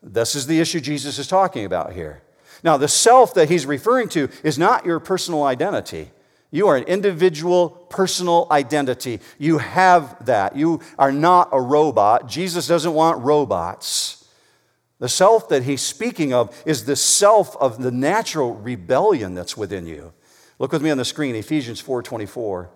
This 0.00 0.36
is 0.36 0.46
the 0.46 0.60
issue 0.60 0.80
Jesus 0.80 1.18
is 1.18 1.26
talking 1.26 1.64
about 1.64 1.92
here. 1.92 2.22
Now, 2.62 2.76
the 2.76 2.86
self 2.86 3.34
that 3.34 3.48
he's 3.48 3.66
referring 3.66 4.08
to 4.10 4.28
is 4.44 4.58
not 4.58 4.86
your 4.86 5.00
personal 5.00 5.42
identity. 5.42 6.10
You 6.52 6.68
are 6.68 6.76
an 6.76 6.84
individual 6.84 7.70
personal 7.90 8.46
identity. 8.50 9.18
You 9.38 9.58
have 9.58 10.24
that. 10.26 10.54
You 10.54 10.80
are 10.98 11.12
not 11.12 11.48
a 11.52 11.60
robot. 11.60 12.28
Jesus 12.28 12.68
doesn't 12.68 12.94
want 12.94 13.24
robots. 13.24 14.19
The 15.00 15.08
self 15.08 15.48
that 15.48 15.64
he's 15.64 15.82
speaking 15.82 16.32
of 16.32 16.54
is 16.64 16.84
the 16.84 16.94
self 16.94 17.56
of 17.56 17.82
the 17.82 17.90
natural 17.90 18.54
rebellion 18.54 19.34
that's 19.34 19.56
within 19.56 19.86
you. 19.86 20.12
Look 20.58 20.72
with 20.72 20.82
me 20.82 20.90
on 20.90 20.98
the 20.98 21.06
screen, 21.06 21.34
Ephesians 21.34 21.80
4:24. 21.80 22.68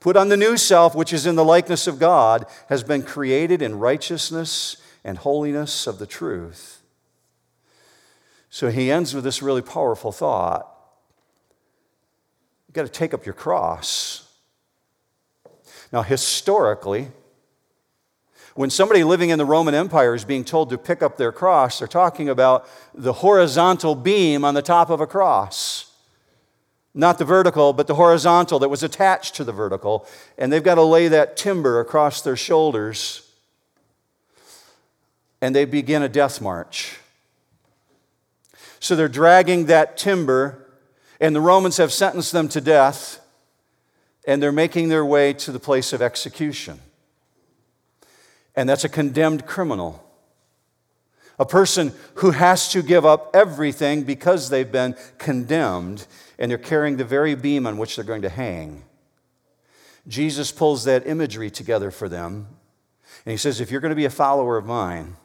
Put 0.00 0.16
on 0.16 0.28
the 0.28 0.36
new 0.36 0.56
self, 0.56 0.94
which 0.94 1.12
is 1.12 1.26
in 1.26 1.36
the 1.36 1.44
likeness 1.44 1.86
of 1.86 1.98
God, 1.98 2.46
has 2.68 2.82
been 2.82 3.02
created 3.02 3.62
in 3.62 3.78
righteousness 3.78 4.76
and 5.04 5.18
holiness 5.18 5.86
of 5.86 5.98
the 5.98 6.06
truth. 6.06 6.82
So 8.48 8.70
he 8.70 8.90
ends 8.90 9.14
with 9.14 9.22
this 9.22 9.40
really 9.40 9.62
powerful 9.62 10.10
thought. 10.10 10.66
You've 12.66 12.74
got 12.74 12.82
to 12.82 12.88
take 12.88 13.14
up 13.14 13.24
your 13.24 13.34
cross. 13.34 14.28
Now, 15.92 16.02
historically, 16.02 17.12
when 18.60 18.68
somebody 18.68 19.02
living 19.04 19.30
in 19.30 19.38
the 19.38 19.44
Roman 19.46 19.72
Empire 19.72 20.14
is 20.14 20.26
being 20.26 20.44
told 20.44 20.68
to 20.68 20.76
pick 20.76 21.00
up 21.02 21.16
their 21.16 21.32
cross, 21.32 21.78
they're 21.78 21.88
talking 21.88 22.28
about 22.28 22.68
the 22.94 23.14
horizontal 23.14 23.94
beam 23.94 24.44
on 24.44 24.52
the 24.52 24.60
top 24.60 24.90
of 24.90 25.00
a 25.00 25.06
cross. 25.06 25.90
Not 26.92 27.16
the 27.16 27.24
vertical, 27.24 27.72
but 27.72 27.86
the 27.86 27.94
horizontal 27.94 28.58
that 28.58 28.68
was 28.68 28.82
attached 28.82 29.34
to 29.36 29.44
the 29.44 29.52
vertical. 29.52 30.06
And 30.36 30.52
they've 30.52 30.62
got 30.62 30.74
to 30.74 30.82
lay 30.82 31.08
that 31.08 31.38
timber 31.38 31.80
across 31.80 32.20
their 32.20 32.36
shoulders. 32.36 33.26
And 35.40 35.56
they 35.56 35.64
begin 35.64 36.02
a 36.02 36.08
death 36.10 36.42
march. 36.42 36.98
So 38.78 38.94
they're 38.94 39.08
dragging 39.08 39.66
that 39.66 39.96
timber, 39.96 40.66
and 41.18 41.34
the 41.34 41.40
Romans 41.40 41.78
have 41.78 41.94
sentenced 41.94 42.32
them 42.32 42.46
to 42.50 42.60
death, 42.60 43.20
and 44.26 44.42
they're 44.42 44.52
making 44.52 44.90
their 44.90 45.06
way 45.06 45.32
to 45.32 45.50
the 45.50 45.58
place 45.58 45.94
of 45.94 46.02
execution 46.02 46.78
and 48.54 48.68
that's 48.68 48.84
a 48.84 48.88
condemned 48.88 49.46
criminal. 49.46 50.04
A 51.38 51.46
person 51.46 51.92
who 52.16 52.32
has 52.32 52.70
to 52.72 52.82
give 52.82 53.06
up 53.06 53.30
everything 53.34 54.02
because 54.02 54.50
they've 54.50 54.70
been 54.70 54.94
condemned 55.18 56.06
and 56.38 56.50
they're 56.50 56.58
carrying 56.58 56.96
the 56.96 57.04
very 57.04 57.34
beam 57.34 57.66
on 57.66 57.78
which 57.78 57.96
they're 57.96 58.04
going 58.04 58.22
to 58.22 58.28
hang. 58.28 58.84
Jesus 60.06 60.52
pulls 60.52 60.84
that 60.84 61.06
imagery 61.06 61.50
together 61.50 61.90
for 61.90 62.08
them 62.08 62.46
and 63.24 63.32
he 63.32 63.36
says, 63.36 63.60
If 63.60 63.70
you're 63.70 63.80
going 63.80 63.90
to 63.90 63.96
be 63.96 64.04
a 64.04 64.10
follower 64.10 64.56
of 64.56 64.66
mine, 64.66 65.16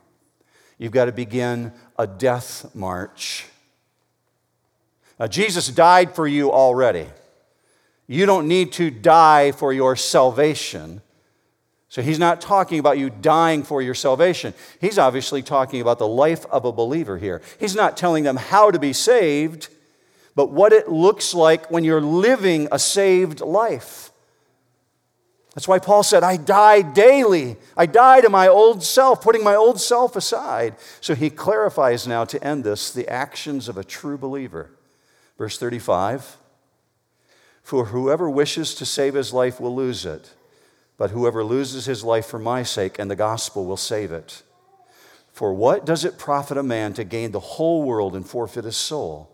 you've 0.78 0.92
got 0.92 1.06
to 1.06 1.12
begin 1.12 1.74
a 1.98 2.08
death 2.08 2.74
march. 2.76 3.46
Now, 5.20 5.28
Jesus 5.28 5.68
died 5.68 6.14
for 6.14 6.28
you 6.28 6.52
already. 6.52 7.08
You 8.08 8.26
don't 8.26 8.48
need 8.48 8.74
to 8.74 8.92
die 8.92 9.52
for 9.52 9.72
your 9.72 9.96
salvation. 9.96 11.02
So 11.96 12.02
he's 12.02 12.20
not 12.20 12.42
talking 12.42 12.78
about 12.80 12.98
you 12.98 13.10
dying 13.10 13.64
for 13.64 13.82
your 13.82 13.96
salvation. 13.96 14.54
He's 14.82 14.98
obviously 14.98 15.42
talking 15.42 15.80
about 15.80 15.98
the 15.98 16.06
life 16.06 16.46
of 16.48 16.66
a 16.66 16.72
believer 16.74 17.18
here. 17.18 17.42
He's 17.58 17.74
not 17.74 17.96
telling 17.96 18.26
them 18.26 18.36
how 18.36 18.70
to 18.70 18.78
be 18.78 18.92
saved, 18.92 19.70
but 20.36 20.52
what 20.52 20.74
it 20.74 20.90
looks 20.90 21.34
like 21.34 21.72
when 21.72 21.86
you're 21.86 22.02
living 22.02 22.68
a 22.70 22.80
saved 22.80 23.40
life. 23.40 24.12
That's 25.54 25.70
why 25.70 25.80
Paul 25.80 26.04
said, 26.04 26.22
I 26.22 26.36
die 26.36 26.82
daily. 26.82 27.56
I 27.78 27.86
die 27.86 28.20
to 28.20 28.30
my 28.30 28.50
old 28.50 28.84
self, 28.84 29.22
putting 29.22 29.46
my 29.46 29.56
old 29.56 29.80
self 29.80 30.18
aside. 30.18 30.76
So 31.00 31.16
he 31.16 31.30
clarifies 31.30 32.06
now 32.06 32.26
to 32.26 32.44
end 32.44 32.66
this 32.66 32.92
the 32.92 33.08
actions 33.08 33.70
of 33.70 33.78
a 33.78 33.86
true 33.86 34.18
believer. 34.18 34.70
Verse 35.38 35.58
35 35.58 36.36
For 37.64 37.86
whoever 37.86 38.30
wishes 38.30 38.76
to 38.76 38.86
save 38.86 39.14
his 39.14 39.32
life 39.32 39.62
will 39.62 39.74
lose 39.74 40.06
it 40.06 40.34
but 40.98 41.12
whoever 41.12 41.44
loses 41.44 41.86
his 41.86 42.04
life 42.04 42.26
for 42.26 42.40
my 42.40 42.64
sake 42.64 42.98
and 43.00 43.10
the 43.10 43.16
gospel 43.16 43.66
will 43.66 43.78
save 43.78 44.12
it. 44.12 44.44
For 45.32 45.54
what 45.54 45.86
does 45.86 46.06
it 46.06 46.18
profit 46.18 46.58
a 46.58 46.64
man 46.64 46.94
to 46.94 47.04
gain 47.04 47.32
the 47.32 47.40
whole 47.40 47.84
world 47.84 48.16
and 48.16 48.28
forfeit 48.28 48.64
his 48.64 48.78
soul? 48.78 49.30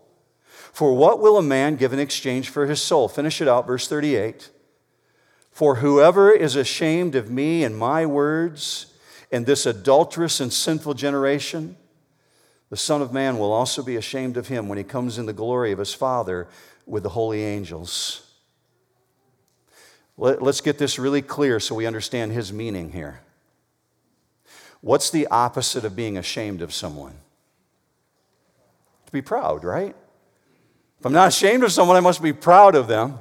For 0.72 0.94
what 0.94 1.20
will 1.20 1.38
a 1.38 1.42
man 1.42 1.76
give 1.76 1.92
in 1.92 2.00
exchange 2.00 2.48
for 2.48 2.66
his 2.66 2.82
soul? 2.82 3.08
Finish 3.08 3.40
it 3.40 3.48
out, 3.48 3.66
verse 3.66 3.86
38. 3.86 4.50
For 5.52 5.76
whoever 5.76 6.32
is 6.32 6.56
ashamed 6.56 7.14
of 7.14 7.30
me 7.30 7.62
and 7.62 7.76
my 7.76 8.06
words 8.06 8.86
in 9.30 9.44
this 9.44 9.66
adulterous 9.66 10.40
and 10.40 10.52
sinful 10.52 10.94
generation, 10.94 11.76
the 12.70 12.76
Son 12.76 13.02
of 13.02 13.12
Man 13.12 13.38
will 13.38 13.52
also 13.52 13.82
be 13.82 13.96
ashamed 13.96 14.38
of 14.38 14.48
him 14.48 14.66
when 14.66 14.78
he 14.78 14.84
comes 14.84 15.18
in 15.18 15.26
the 15.26 15.34
glory 15.34 15.72
of 15.72 15.78
his 15.78 15.92
Father 15.92 16.48
with 16.86 17.02
the 17.02 17.10
holy 17.10 17.44
angels. 17.44 18.31
Let, 20.22 20.40
us 20.40 20.60
get 20.60 20.78
this 20.78 21.00
really 21.00 21.20
clear 21.20 21.58
so 21.58 21.74
we 21.74 21.84
understand 21.84 22.30
his 22.30 22.52
meaning 22.52 22.92
here. 22.92 23.22
What's 24.80 25.10
the 25.10 25.26
opposite 25.26 25.84
of 25.84 25.96
being 25.96 26.16
ashamed 26.16 26.62
of 26.62 26.72
someone? 26.72 27.14
To 29.06 29.12
be 29.12 29.20
proud, 29.20 29.64
right? 29.64 29.96
If 31.00 31.06
I'm 31.06 31.12
not 31.12 31.26
ashamed 31.26 31.64
of 31.64 31.72
someone, 31.72 31.96
I 31.96 32.00
must 32.00 32.22
be 32.22 32.32
proud 32.32 32.76
of 32.76 32.86
them. 32.86 33.18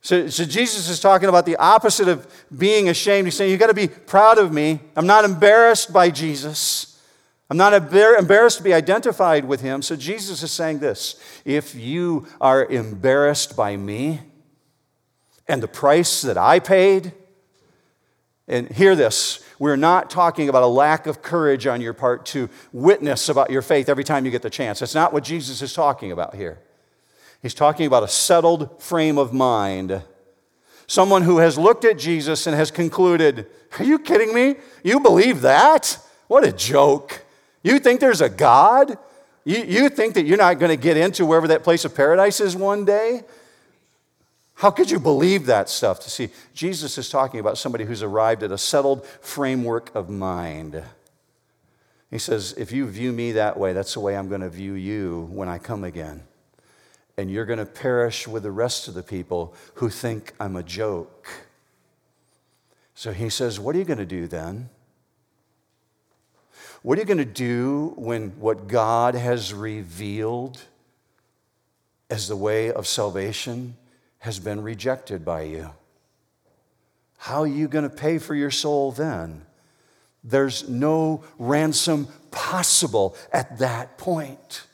So, 0.00 0.28
so 0.28 0.44
Jesus 0.44 0.88
is 0.88 1.00
talking 1.00 1.28
about 1.28 1.46
the 1.46 1.56
opposite 1.56 2.06
of 2.06 2.32
being 2.56 2.88
ashamed. 2.88 3.26
He's 3.26 3.36
saying, 3.36 3.50
You've 3.50 3.58
got 3.58 3.66
to 3.66 3.74
be 3.74 3.88
proud 3.88 4.38
of 4.38 4.52
me. 4.52 4.78
I'm 4.94 5.08
not 5.08 5.24
embarrassed 5.24 5.92
by 5.92 6.10
Jesus. 6.10 7.00
I'm 7.50 7.56
not 7.56 7.74
embarrassed 7.74 8.58
to 8.58 8.62
be 8.62 8.72
identified 8.72 9.46
with 9.46 9.62
him. 9.62 9.82
So 9.82 9.96
Jesus 9.96 10.44
is 10.44 10.52
saying 10.52 10.78
this 10.78 11.20
if 11.44 11.74
you 11.74 12.28
are 12.40 12.64
embarrassed 12.64 13.56
by 13.56 13.76
me, 13.76 14.20
and 15.48 15.62
the 15.62 15.68
price 15.68 16.22
that 16.22 16.36
I 16.36 16.58
paid. 16.58 17.12
And 18.46 18.70
hear 18.70 18.96
this 18.96 19.44
we're 19.58 19.76
not 19.76 20.08
talking 20.08 20.48
about 20.48 20.62
a 20.62 20.68
lack 20.68 21.06
of 21.06 21.20
courage 21.20 21.66
on 21.66 21.80
your 21.80 21.92
part 21.92 22.24
to 22.26 22.48
witness 22.72 23.28
about 23.28 23.50
your 23.50 23.62
faith 23.62 23.88
every 23.88 24.04
time 24.04 24.24
you 24.24 24.30
get 24.30 24.42
the 24.42 24.50
chance. 24.50 24.78
That's 24.78 24.94
not 24.94 25.12
what 25.12 25.24
Jesus 25.24 25.62
is 25.62 25.72
talking 25.72 26.12
about 26.12 26.34
here. 26.34 26.60
He's 27.42 27.54
talking 27.54 27.86
about 27.86 28.02
a 28.02 28.08
settled 28.08 28.80
frame 28.80 29.18
of 29.18 29.32
mind. 29.32 30.02
Someone 30.86 31.22
who 31.22 31.38
has 31.38 31.58
looked 31.58 31.84
at 31.84 31.98
Jesus 31.98 32.46
and 32.46 32.56
has 32.56 32.70
concluded, 32.70 33.46
Are 33.78 33.84
you 33.84 33.98
kidding 33.98 34.34
me? 34.34 34.56
You 34.82 35.00
believe 35.00 35.42
that? 35.42 35.98
What 36.28 36.44
a 36.44 36.52
joke. 36.52 37.24
You 37.62 37.78
think 37.78 38.00
there's 38.00 38.20
a 38.20 38.28
God? 38.28 38.96
You, 39.44 39.64
you 39.64 39.88
think 39.88 40.14
that 40.14 40.24
you're 40.24 40.38
not 40.38 40.58
going 40.58 40.70
to 40.70 40.82
get 40.82 40.96
into 40.96 41.26
wherever 41.26 41.48
that 41.48 41.64
place 41.64 41.84
of 41.84 41.94
paradise 41.94 42.40
is 42.40 42.56
one 42.56 42.84
day? 42.84 43.22
How 44.58 44.72
could 44.72 44.90
you 44.90 44.98
believe 44.98 45.46
that 45.46 45.68
stuff? 45.68 46.00
To 46.00 46.10
see, 46.10 46.30
Jesus 46.52 46.98
is 46.98 47.08
talking 47.08 47.38
about 47.38 47.58
somebody 47.58 47.84
who's 47.84 48.02
arrived 48.02 48.42
at 48.42 48.50
a 48.50 48.58
settled 48.58 49.06
framework 49.06 49.94
of 49.94 50.10
mind. 50.10 50.82
He 52.10 52.18
says, 52.18 52.54
If 52.58 52.72
you 52.72 52.88
view 52.88 53.12
me 53.12 53.30
that 53.32 53.56
way, 53.56 53.72
that's 53.72 53.94
the 53.94 54.00
way 54.00 54.16
I'm 54.16 54.28
going 54.28 54.40
to 54.40 54.50
view 54.50 54.72
you 54.72 55.28
when 55.30 55.48
I 55.48 55.58
come 55.58 55.84
again. 55.84 56.24
And 57.16 57.30
you're 57.30 57.44
going 57.44 57.60
to 57.60 57.66
perish 57.66 58.26
with 58.26 58.42
the 58.42 58.50
rest 58.50 58.88
of 58.88 58.94
the 58.94 59.02
people 59.04 59.54
who 59.74 59.90
think 59.90 60.32
I'm 60.40 60.56
a 60.56 60.64
joke. 60.64 61.28
So 62.96 63.12
he 63.12 63.28
says, 63.28 63.60
What 63.60 63.76
are 63.76 63.78
you 63.78 63.84
going 63.84 63.98
to 63.98 64.04
do 64.04 64.26
then? 64.26 64.70
What 66.82 66.98
are 66.98 67.00
you 67.02 67.06
going 67.06 67.18
to 67.18 67.24
do 67.24 67.92
when 67.94 68.30
what 68.40 68.66
God 68.66 69.14
has 69.14 69.54
revealed 69.54 70.60
as 72.10 72.26
the 72.26 72.36
way 72.36 72.72
of 72.72 72.88
salvation? 72.88 73.76
Has 74.18 74.38
been 74.38 74.62
rejected 74.62 75.24
by 75.24 75.42
you. 75.42 75.70
How 77.18 77.42
are 77.42 77.46
you 77.46 77.68
going 77.68 77.88
to 77.88 77.94
pay 77.94 78.18
for 78.18 78.34
your 78.34 78.50
soul 78.50 78.92
then? 78.92 79.42
There's 80.24 80.68
no 80.68 81.24
ransom 81.38 82.08
possible 82.30 83.16
at 83.32 83.58
that 83.58 83.98
point. 83.98 84.64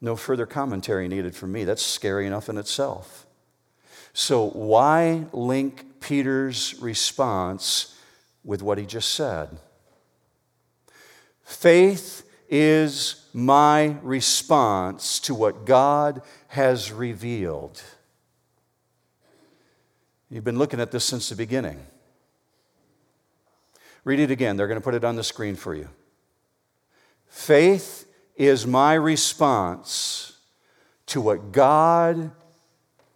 No 0.00 0.16
further 0.16 0.46
commentary 0.46 1.08
needed 1.08 1.34
from 1.34 1.52
me. 1.52 1.64
That's 1.64 1.84
scary 1.84 2.26
enough 2.26 2.48
in 2.48 2.58
itself. 2.58 3.26
So, 4.12 4.48
why 4.48 5.26
link 5.32 6.00
Peter's 6.00 6.74
response 6.80 7.94
with 8.44 8.62
what 8.62 8.78
he 8.78 8.86
just 8.86 9.14
said? 9.14 9.58
Faith 11.44 12.28
is 12.48 13.28
my 13.32 13.96
response 14.02 15.20
to 15.20 15.34
what 15.34 15.66
God 15.66 16.22
has 16.48 16.92
revealed. 16.92 17.82
You've 20.30 20.44
been 20.44 20.58
looking 20.58 20.80
at 20.80 20.90
this 20.90 21.04
since 21.04 21.28
the 21.28 21.36
beginning. 21.36 21.78
Read 24.04 24.20
it 24.20 24.30
again. 24.30 24.56
They're 24.56 24.68
going 24.68 24.80
to 24.80 24.84
put 24.84 24.94
it 24.94 25.04
on 25.04 25.16
the 25.16 25.24
screen 25.24 25.56
for 25.56 25.74
you. 25.74 25.88
Faith 27.28 28.06
is 28.36 28.66
my 28.66 28.94
response 28.94 30.38
to 31.06 31.20
what 31.20 31.52
God 31.52 32.30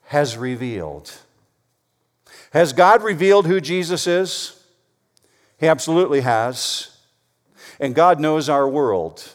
has 0.04 0.36
revealed. 0.36 1.12
Has 2.52 2.72
God 2.72 3.02
revealed 3.02 3.46
who 3.46 3.61
Jesus 3.61 4.06
is? 4.06 4.64
He 5.58 5.68
absolutely 5.68 6.22
has. 6.22 6.96
And 7.78 7.94
God 7.94 8.20
knows 8.20 8.48
our 8.48 8.68
world. 8.68 9.34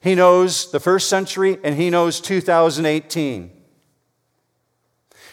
He 0.00 0.14
knows 0.14 0.70
the 0.70 0.80
first 0.80 1.08
century 1.08 1.58
and 1.62 1.76
He 1.76 1.90
knows 1.90 2.20
2018. 2.20 3.50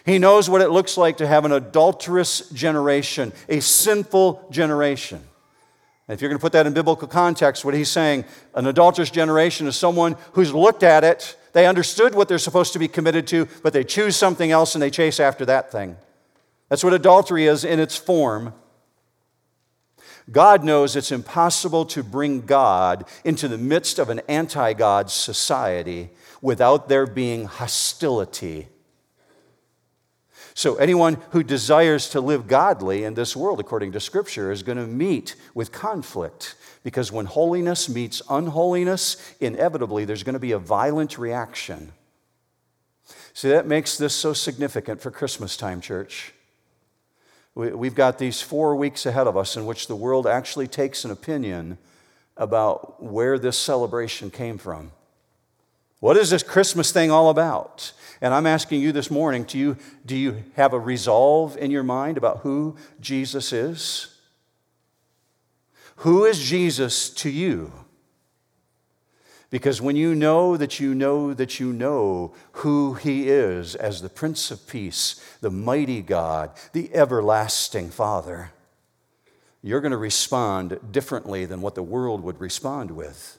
He 0.06 0.18
knows 0.18 0.50
what 0.50 0.62
it 0.62 0.70
looks 0.70 0.98
like 0.98 1.18
to 1.18 1.28
have 1.28 1.46
an 1.46 1.52
adulterous 1.52 2.50
generation, 2.50 3.34
a 3.48 3.60
sinful 3.60 4.48
generation. 4.50 5.22
And 6.08 6.16
if 6.16 6.22
you're 6.22 6.30
going 6.30 6.40
to 6.40 6.42
put 6.42 6.54
that 6.54 6.66
in 6.68 6.74
biblical 6.74 7.08
context, 7.08 7.64
what 7.64 7.74
he's 7.74 7.90
saying, 7.90 8.26
an 8.56 8.66
adulterous 8.66 9.12
generation 9.12 9.68
is 9.68 9.76
someone 9.76 10.16
who's 10.34 10.54
looked 10.54 10.84
at 10.84 11.04
it, 11.04 11.38
they 11.54 11.68
understood 11.68 12.16
what 12.16 12.28
they're 12.28 12.40
supposed 12.40 12.74
to 12.74 12.80
be 12.80 12.88
committed 12.88 13.28
to, 13.28 13.48
but 13.62 13.74
they 13.74 13.84
choose 13.84 14.16
something 14.16 14.52
else 14.52 14.76
and 14.76 14.82
they 14.82 14.90
chase 14.90 15.20
after 15.20 15.46
that 15.46 15.72
thing. 15.72 15.98
That's 16.70 16.84
what 16.84 16.94
adultery 16.94 17.46
is 17.46 17.64
in 17.64 17.80
its 17.80 17.98
form. 17.98 18.54
God 20.32 20.64
knows 20.64 20.96
it's 20.96 21.12
impossible 21.12 21.86
to 21.88 22.04
bring 22.04 22.42
God 22.42 23.06
into 23.24 23.48
the 23.48 23.58
midst 23.58 24.00
of 24.00 24.10
an 24.10 24.22
anti 24.28 24.74
God 24.74 25.12
society 25.12 26.10
without 26.42 26.90
there 26.90 27.06
being 27.06 27.46
hostility. 27.46 28.68
So, 30.54 30.76
anyone 30.76 31.18
who 31.32 31.44
desires 31.44 32.10
to 32.10 32.22
live 32.22 32.48
godly 32.48 33.04
in 33.04 33.14
this 33.14 33.36
world, 33.36 33.60
according 33.60 33.94
to 33.94 34.00
Scripture, 34.00 34.52
is 34.52 34.64
going 34.64 34.78
to 34.78 34.88
meet 34.88 35.36
with 35.54 35.72
conflict. 35.72 36.56
Because 36.84 37.12
when 37.12 37.26
holiness 37.26 37.88
meets 37.88 38.22
unholiness, 38.30 39.18
inevitably 39.40 40.06
there's 40.06 40.24
going 40.24 40.34
to 40.34 40.40
be 40.40 40.52
a 40.52 40.60
violent 40.60 41.18
reaction. 41.18 41.94
See, 43.34 43.50
that 43.50 43.68
makes 43.68 43.98
this 43.98 44.14
so 44.14 44.34
significant 44.34 45.02
for 45.02 45.12
Christmas 45.12 45.56
time, 45.56 45.80
church. 45.80 46.34
We've 47.54 47.96
got 47.96 48.18
these 48.18 48.42
four 48.42 48.76
weeks 48.76 49.06
ahead 49.06 49.28
of 49.28 49.36
us 49.36 49.58
in 49.58 49.66
which 49.66 49.88
the 49.88 49.96
world 49.96 50.26
actually 50.26 50.68
takes 50.68 51.04
an 51.04 51.12
opinion 51.12 51.78
about 52.38 53.04
where 53.04 53.38
this 53.38 53.58
celebration 53.58 54.32
came 54.32 54.58
from. 54.58 54.92
What 56.02 56.18
is 56.18 56.32
this 56.32 56.42
Christmas 56.44 56.92
thing 56.92 57.12
all 57.12 57.30
about? 57.30 57.94
And 58.22 58.34
I'm 58.34 58.48
asking 58.48 58.82
you 58.82 58.92
this 58.92 59.12
morning 59.12 59.44
do 59.44 59.58
you, 59.58 59.78
do 60.04 60.18
you 60.18 60.44
have 60.56 60.74
a 60.74 60.80
resolve 60.80 61.56
in 61.58 61.70
your 61.72 61.84
mind 61.84 62.18
about 62.18 62.40
who 62.40 62.76
Jesus 63.00 63.54
is? 63.54 64.18
Who 65.98 66.26
is 66.26 66.42
Jesus 66.42 67.12
to 67.12 67.30
you? 67.30 67.72
Because 69.52 69.80
when 69.80 69.96
you 69.96 70.16
know 70.16 70.58
that 70.58 70.80
you 70.80 70.96
know 70.96 71.36
that 71.36 71.60
you 71.60 71.72
know 71.72 72.34
who 72.54 72.96
He 72.96 73.30
is 73.30 73.76
as 73.76 74.02
the 74.02 74.10
Prince 74.10 74.50
of 74.50 74.68
Peace, 74.68 75.24
the 75.42 75.52
mighty 75.52 76.02
God, 76.02 76.50
the 76.74 76.92
everlasting 76.96 77.92
Father, 77.92 78.54
you're 79.62 79.82
going 79.82 79.92
to 79.92 79.98
respond 79.98 80.80
differently 80.92 81.46
than 81.46 81.62
what 81.62 81.76
the 81.76 81.84
world 81.84 82.24
would 82.24 82.40
respond 82.40 82.90
with. 82.90 83.38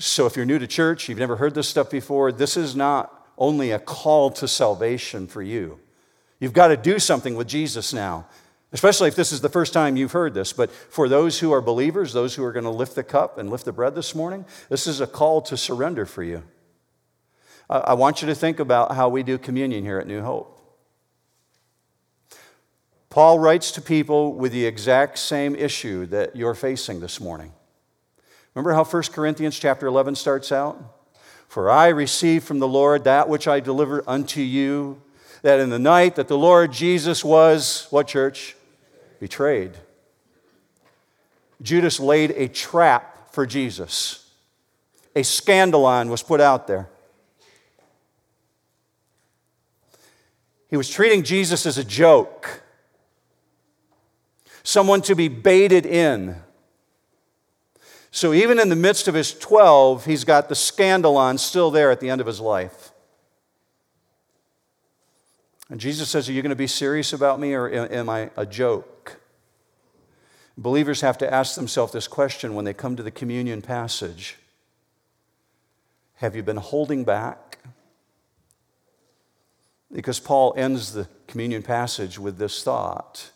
So 0.00 0.26
if 0.26 0.34
you're 0.34 0.46
new 0.46 0.58
to 0.58 0.66
church, 0.66 1.08
you've 1.08 1.18
never 1.18 1.36
heard 1.36 1.54
this 1.54 1.68
stuff 1.68 1.90
before, 1.90 2.32
this 2.32 2.56
is 2.56 2.74
not 2.74 3.28
only 3.38 3.70
a 3.70 3.78
call 3.78 4.30
to 4.32 4.48
salvation 4.48 5.26
for 5.26 5.42
you. 5.42 5.78
You've 6.40 6.52
got 6.52 6.68
to 6.68 6.76
do 6.76 6.98
something 6.98 7.36
with 7.36 7.46
Jesus 7.46 7.92
now 7.92 8.26
especially 8.72 9.08
if 9.08 9.16
this 9.16 9.32
is 9.32 9.40
the 9.40 9.48
first 9.48 9.72
time 9.72 9.96
you've 9.96 10.12
heard 10.12 10.34
this. 10.34 10.52
But 10.52 10.70
for 10.70 11.08
those 11.08 11.40
who 11.40 11.52
are 11.52 11.60
believers, 11.60 12.12
those 12.12 12.34
who 12.34 12.44
are 12.44 12.52
going 12.52 12.64
to 12.64 12.70
lift 12.70 12.94
the 12.94 13.02
cup 13.02 13.38
and 13.38 13.50
lift 13.50 13.64
the 13.64 13.72
bread 13.72 13.94
this 13.94 14.14
morning, 14.14 14.44
this 14.68 14.86
is 14.86 15.00
a 15.00 15.06
call 15.06 15.42
to 15.42 15.56
surrender 15.56 16.06
for 16.06 16.22
you. 16.22 16.42
I 17.68 17.94
want 17.94 18.20
you 18.20 18.26
to 18.28 18.34
think 18.34 18.58
about 18.58 18.94
how 18.94 19.08
we 19.08 19.22
do 19.22 19.38
communion 19.38 19.84
here 19.84 19.98
at 19.98 20.06
New 20.06 20.22
Hope. 20.22 20.56
Paul 23.10 23.38
writes 23.38 23.72
to 23.72 23.82
people 23.82 24.34
with 24.34 24.52
the 24.52 24.66
exact 24.66 25.18
same 25.18 25.54
issue 25.56 26.06
that 26.06 26.36
you're 26.36 26.54
facing 26.54 27.00
this 27.00 27.20
morning. 27.20 27.52
Remember 28.54 28.72
how 28.72 28.84
1 28.84 29.02
Corinthians 29.12 29.58
chapter 29.58 29.86
11 29.86 30.16
starts 30.16 30.50
out? 30.50 30.82
For 31.48 31.70
I 31.70 31.88
received 31.88 32.44
from 32.46 32.58
the 32.58 32.68
Lord 32.68 33.04
that 33.04 33.28
which 33.28 33.48
I 33.48 33.60
delivered 33.60 34.04
unto 34.06 34.40
you, 34.40 35.00
that 35.42 35.60
in 35.60 35.70
the 35.70 35.78
night 35.78 36.16
that 36.16 36.28
the 36.28 36.38
Lord 36.38 36.72
Jesus 36.72 37.24
was, 37.24 37.86
what 37.90 38.06
church? 38.06 38.56
betrayed. 39.20 39.72
Judas 41.62 42.00
laid 42.00 42.32
a 42.32 42.48
trap 42.48 43.32
for 43.32 43.44
Jesus. 43.46 44.30
A 45.14 45.20
scandalon 45.20 46.08
was 46.08 46.22
put 46.22 46.40
out 46.40 46.66
there. 46.66 46.88
He 50.68 50.76
was 50.76 50.88
treating 50.88 51.22
Jesus 51.22 51.66
as 51.66 51.78
a 51.78 51.84
joke, 51.84 52.62
someone 54.62 55.02
to 55.02 55.14
be 55.14 55.28
baited 55.28 55.84
in. 55.84 56.36
So, 58.12 58.32
even 58.32 58.58
in 58.58 58.68
the 58.68 58.76
midst 58.76 59.06
of 59.06 59.14
his 59.14 59.32
12, 59.38 60.04
he's 60.04 60.24
got 60.24 60.48
the 60.48 60.54
scandalon 60.54 61.38
still 61.38 61.70
there 61.70 61.90
at 61.90 62.00
the 62.00 62.10
end 62.10 62.20
of 62.20 62.26
his 62.26 62.40
life. 62.40 62.90
And 65.68 65.78
Jesus 65.78 66.08
says, 66.08 66.28
Are 66.28 66.32
you 66.32 66.42
going 66.42 66.50
to 66.50 66.56
be 66.56 66.66
serious 66.66 67.12
about 67.12 67.38
me 67.38 67.54
or 67.54 67.70
am 67.70 68.08
I 68.08 68.30
a 68.36 68.44
joke? 68.44 69.20
Believers 70.58 71.00
have 71.00 71.16
to 71.18 71.32
ask 71.32 71.54
themselves 71.54 71.92
this 71.92 72.08
question 72.08 72.54
when 72.54 72.64
they 72.64 72.74
come 72.74 72.96
to 72.96 73.02
the 73.02 73.12
communion 73.12 73.62
passage 73.62 74.36
Have 76.16 76.34
you 76.34 76.42
been 76.42 76.56
holding 76.56 77.04
back? 77.04 77.58
Because 79.92 80.20
Paul 80.20 80.52
ends 80.56 80.92
the 80.92 81.08
communion 81.28 81.62
passage 81.62 82.18
with 82.18 82.38
this 82.38 82.62
thought 82.62 83.30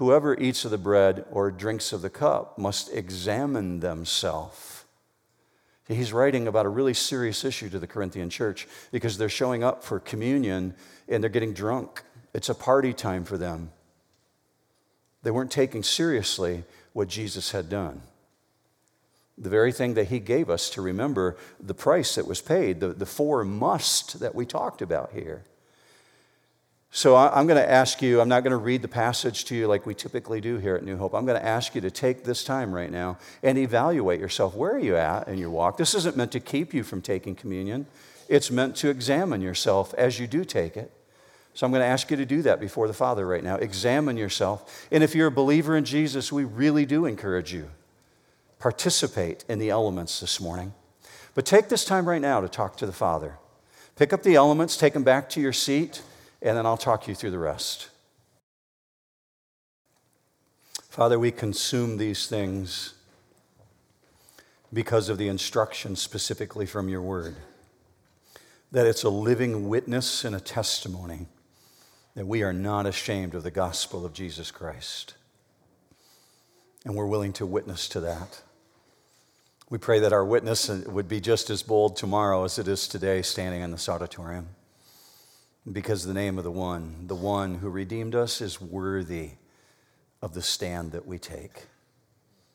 Whoever 0.00 0.36
eats 0.36 0.64
of 0.64 0.72
the 0.72 0.78
bread 0.78 1.24
or 1.30 1.52
drinks 1.52 1.92
of 1.92 2.02
the 2.02 2.10
cup 2.10 2.58
must 2.58 2.92
examine 2.92 3.78
themselves 3.80 4.80
He's 5.94 6.12
writing 6.12 6.46
about 6.46 6.66
a 6.66 6.68
really 6.68 6.94
serious 6.94 7.44
issue 7.44 7.68
to 7.70 7.78
the 7.80 7.86
Corinthian 7.86 8.30
church 8.30 8.68
because 8.92 9.18
they're 9.18 9.28
showing 9.28 9.64
up 9.64 9.82
for 9.82 9.98
communion 9.98 10.74
and 11.08 11.22
they're 11.22 11.30
getting 11.30 11.52
drunk. 11.52 12.04
It's 12.32 12.48
a 12.48 12.54
party 12.54 12.92
time 12.92 13.24
for 13.24 13.36
them. 13.36 13.72
They 15.24 15.32
weren't 15.32 15.50
taking 15.50 15.82
seriously 15.82 16.62
what 16.92 17.08
Jesus 17.08 17.50
had 17.50 17.68
done. 17.68 18.02
The 19.36 19.48
very 19.48 19.72
thing 19.72 19.94
that 19.94 20.08
he 20.08 20.20
gave 20.20 20.48
us 20.48 20.70
to 20.70 20.82
remember 20.82 21.36
the 21.58 21.74
price 21.74 22.14
that 22.14 22.26
was 22.26 22.40
paid, 22.40 22.78
the, 22.78 22.88
the 22.88 23.06
four 23.06 23.44
must 23.44 24.20
that 24.20 24.34
we 24.34 24.46
talked 24.46 24.82
about 24.82 25.12
here. 25.12 25.42
So 26.92 27.14
I'm 27.14 27.46
going 27.46 27.60
to 27.60 27.70
ask 27.70 28.02
you, 28.02 28.20
I'm 28.20 28.28
not 28.28 28.42
going 28.42 28.50
to 28.50 28.56
read 28.56 28.82
the 28.82 28.88
passage 28.88 29.44
to 29.44 29.54
you 29.54 29.68
like 29.68 29.86
we 29.86 29.94
typically 29.94 30.40
do 30.40 30.56
here 30.58 30.74
at 30.74 30.82
New 30.82 30.96
Hope. 30.96 31.14
I'm 31.14 31.24
going 31.24 31.40
to 31.40 31.46
ask 31.46 31.76
you 31.76 31.80
to 31.82 31.90
take 31.90 32.24
this 32.24 32.42
time 32.42 32.72
right 32.72 32.90
now 32.90 33.16
and 33.44 33.56
evaluate 33.58 34.18
yourself. 34.18 34.56
Where 34.56 34.72
are 34.72 34.78
you 34.78 34.96
at 34.96 35.28
in 35.28 35.38
your 35.38 35.50
walk? 35.50 35.76
This 35.76 35.94
isn't 35.94 36.16
meant 36.16 36.32
to 36.32 36.40
keep 36.40 36.74
you 36.74 36.82
from 36.82 37.00
taking 37.00 37.36
communion, 37.36 37.86
it's 38.28 38.50
meant 38.50 38.76
to 38.76 38.90
examine 38.90 39.40
yourself 39.40 39.94
as 39.94 40.18
you 40.18 40.26
do 40.26 40.44
take 40.44 40.76
it. 40.76 40.90
So 41.54 41.66
I'm 41.66 41.72
going 41.72 41.82
to 41.82 41.86
ask 41.86 42.10
you 42.10 42.16
to 42.16 42.26
do 42.26 42.42
that 42.42 42.60
before 42.60 42.86
the 42.86 42.94
Father 42.94 43.26
right 43.26 43.42
now. 43.42 43.56
Examine 43.56 44.16
yourself. 44.16 44.86
And 44.90 45.02
if 45.02 45.14
you're 45.16 45.26
a 45.26 45.32
believer 45.32 45.76
in 45.76 45.84
Jesus, 45.84 46.32
we 46.32 46.44
really 46.44 46.86
do 46.86 47.06
encourage 47.06 47.52
you. 47.52 47.70
Participate 48.60 49.44
in 49.48 49.58
the 49.58 49.70
elements 49.70 50.20
this 50.20 50.40
morning. 50.40 50.74
But 51.34 51.46
take 51.46 51.68
this 51.68 51.84
time 51.84 52.08
right 52.08 52.20
now 52.20 52.40
to 52.40 52.48
talk 52.48 52.76
to 52.76 52.86
the 52.86 52.92
Father. 52.92 53.36
Pick 53.96 54.12
up 54.12 54.22
the 54.22 54.36
elements, 54.36 54.76
take 54.76 54.92
them 54.92 55.02
back 55.02 55.28
to 55.30 55.40
your 55.40 55.52
seat 55.52 56.02
and 56.42 56.56
then 56.56 56.66
I'll 56.66 56.76
talk 56.76 57.06
you 57.06 57.14
through 57.14 57.32
the 57.32 57.38
rest. 57.38 57.88
Father, 60.88 61.18
we 61.18 61.30
consume 61.30 61.98
these 61.98 62.26
things 62.26 62.94
because 64.72 65.08
of 65.08 65.18
the 65.18 65.28
instruction 65.28 65.96
specifically 65.96 66.66
from 66.66 66.88
your 66.88 67.02
word, 67.02 67.36
that 68.72 68.86
it's 68.86 69.04
a 69.04 69.10
living 69.10 69.68
witness 69.68 70.24
and 70.24 70.34
a 70.34 70.40
testimony 70.40 71.26
that 72.14 72.26
we 72.26 72.42
are 72.42 72.52
not 72.52 72.86
ashamed 72.86 73.34
of 73.34 73.42
the 73.42 73.50
gospel 73.50 74.04
of 74.04 74.12
Jesus 74.12 74.50
Christ. 74.50 75.14
And 76.84 76.94
we're 76.94 77.06
willing 77.06 77.32
to 77.34 77.46
witness 77.46 77.88
to 77.90 78.00
that. 78.00 78.42
We 79.68 79.78
pray 79.78 80.00
that 80.00 80.12
our 80.12 80.24
witness 80.24 80.68
would 80.68 81.08
be 81.08 81.20
just 81.20 81.50
as 81.50 81.62
bold 81.62 81.96
tomorrow 81.96 82.42
as 82.44 82.58
it 82.58 82.66
is 82.66 82.88
today, 82.88 83.22
standing 83.22 83.62
in 83.62 83.70
this 83.70 83.88
auditorium 83.88 84.48
because 85.70 86.04
the 86.04 86.14
name 86.14 86.38
of 86.38 86.44
the 86.44 86.50
one, 86.50 87.06
the 87.06 87.14
one 87.14 87.56
who 87.56 87.68
redeemed 87.68 88.14
us, 88.14 88.40
is 88.40 88.60
worthy 88.60 89.32
of 90.22 90.34
the 90.34 90.42
stand 90.42 90.92
that 90.92 91.06
we 91.06 91.18
take. 91.18 91.66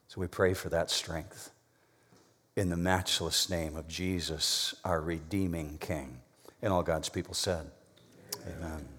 So 0.07 0.21
we 0.21 0.27
pray 0.27 0.53
for 0.53 0.69
that 0.69 0.89
strength 0.89 1.51
in 2.55 2.69
the 2.69 2.77
matchless 2.77 3.49
name 3.49 3.75
of 3.75 3.87
Jesus, 3.87 4.75
our 4.83 5.01
redeeming 5.01 5.77
King. 5.79 6.19
And 6.61 6.71
all 6.71 6.83
God's 6.83 7.09
people 7.09 7.33
said, 7.33 7.69
Amen. 8.47 8.57
Amen. 8.61 8.94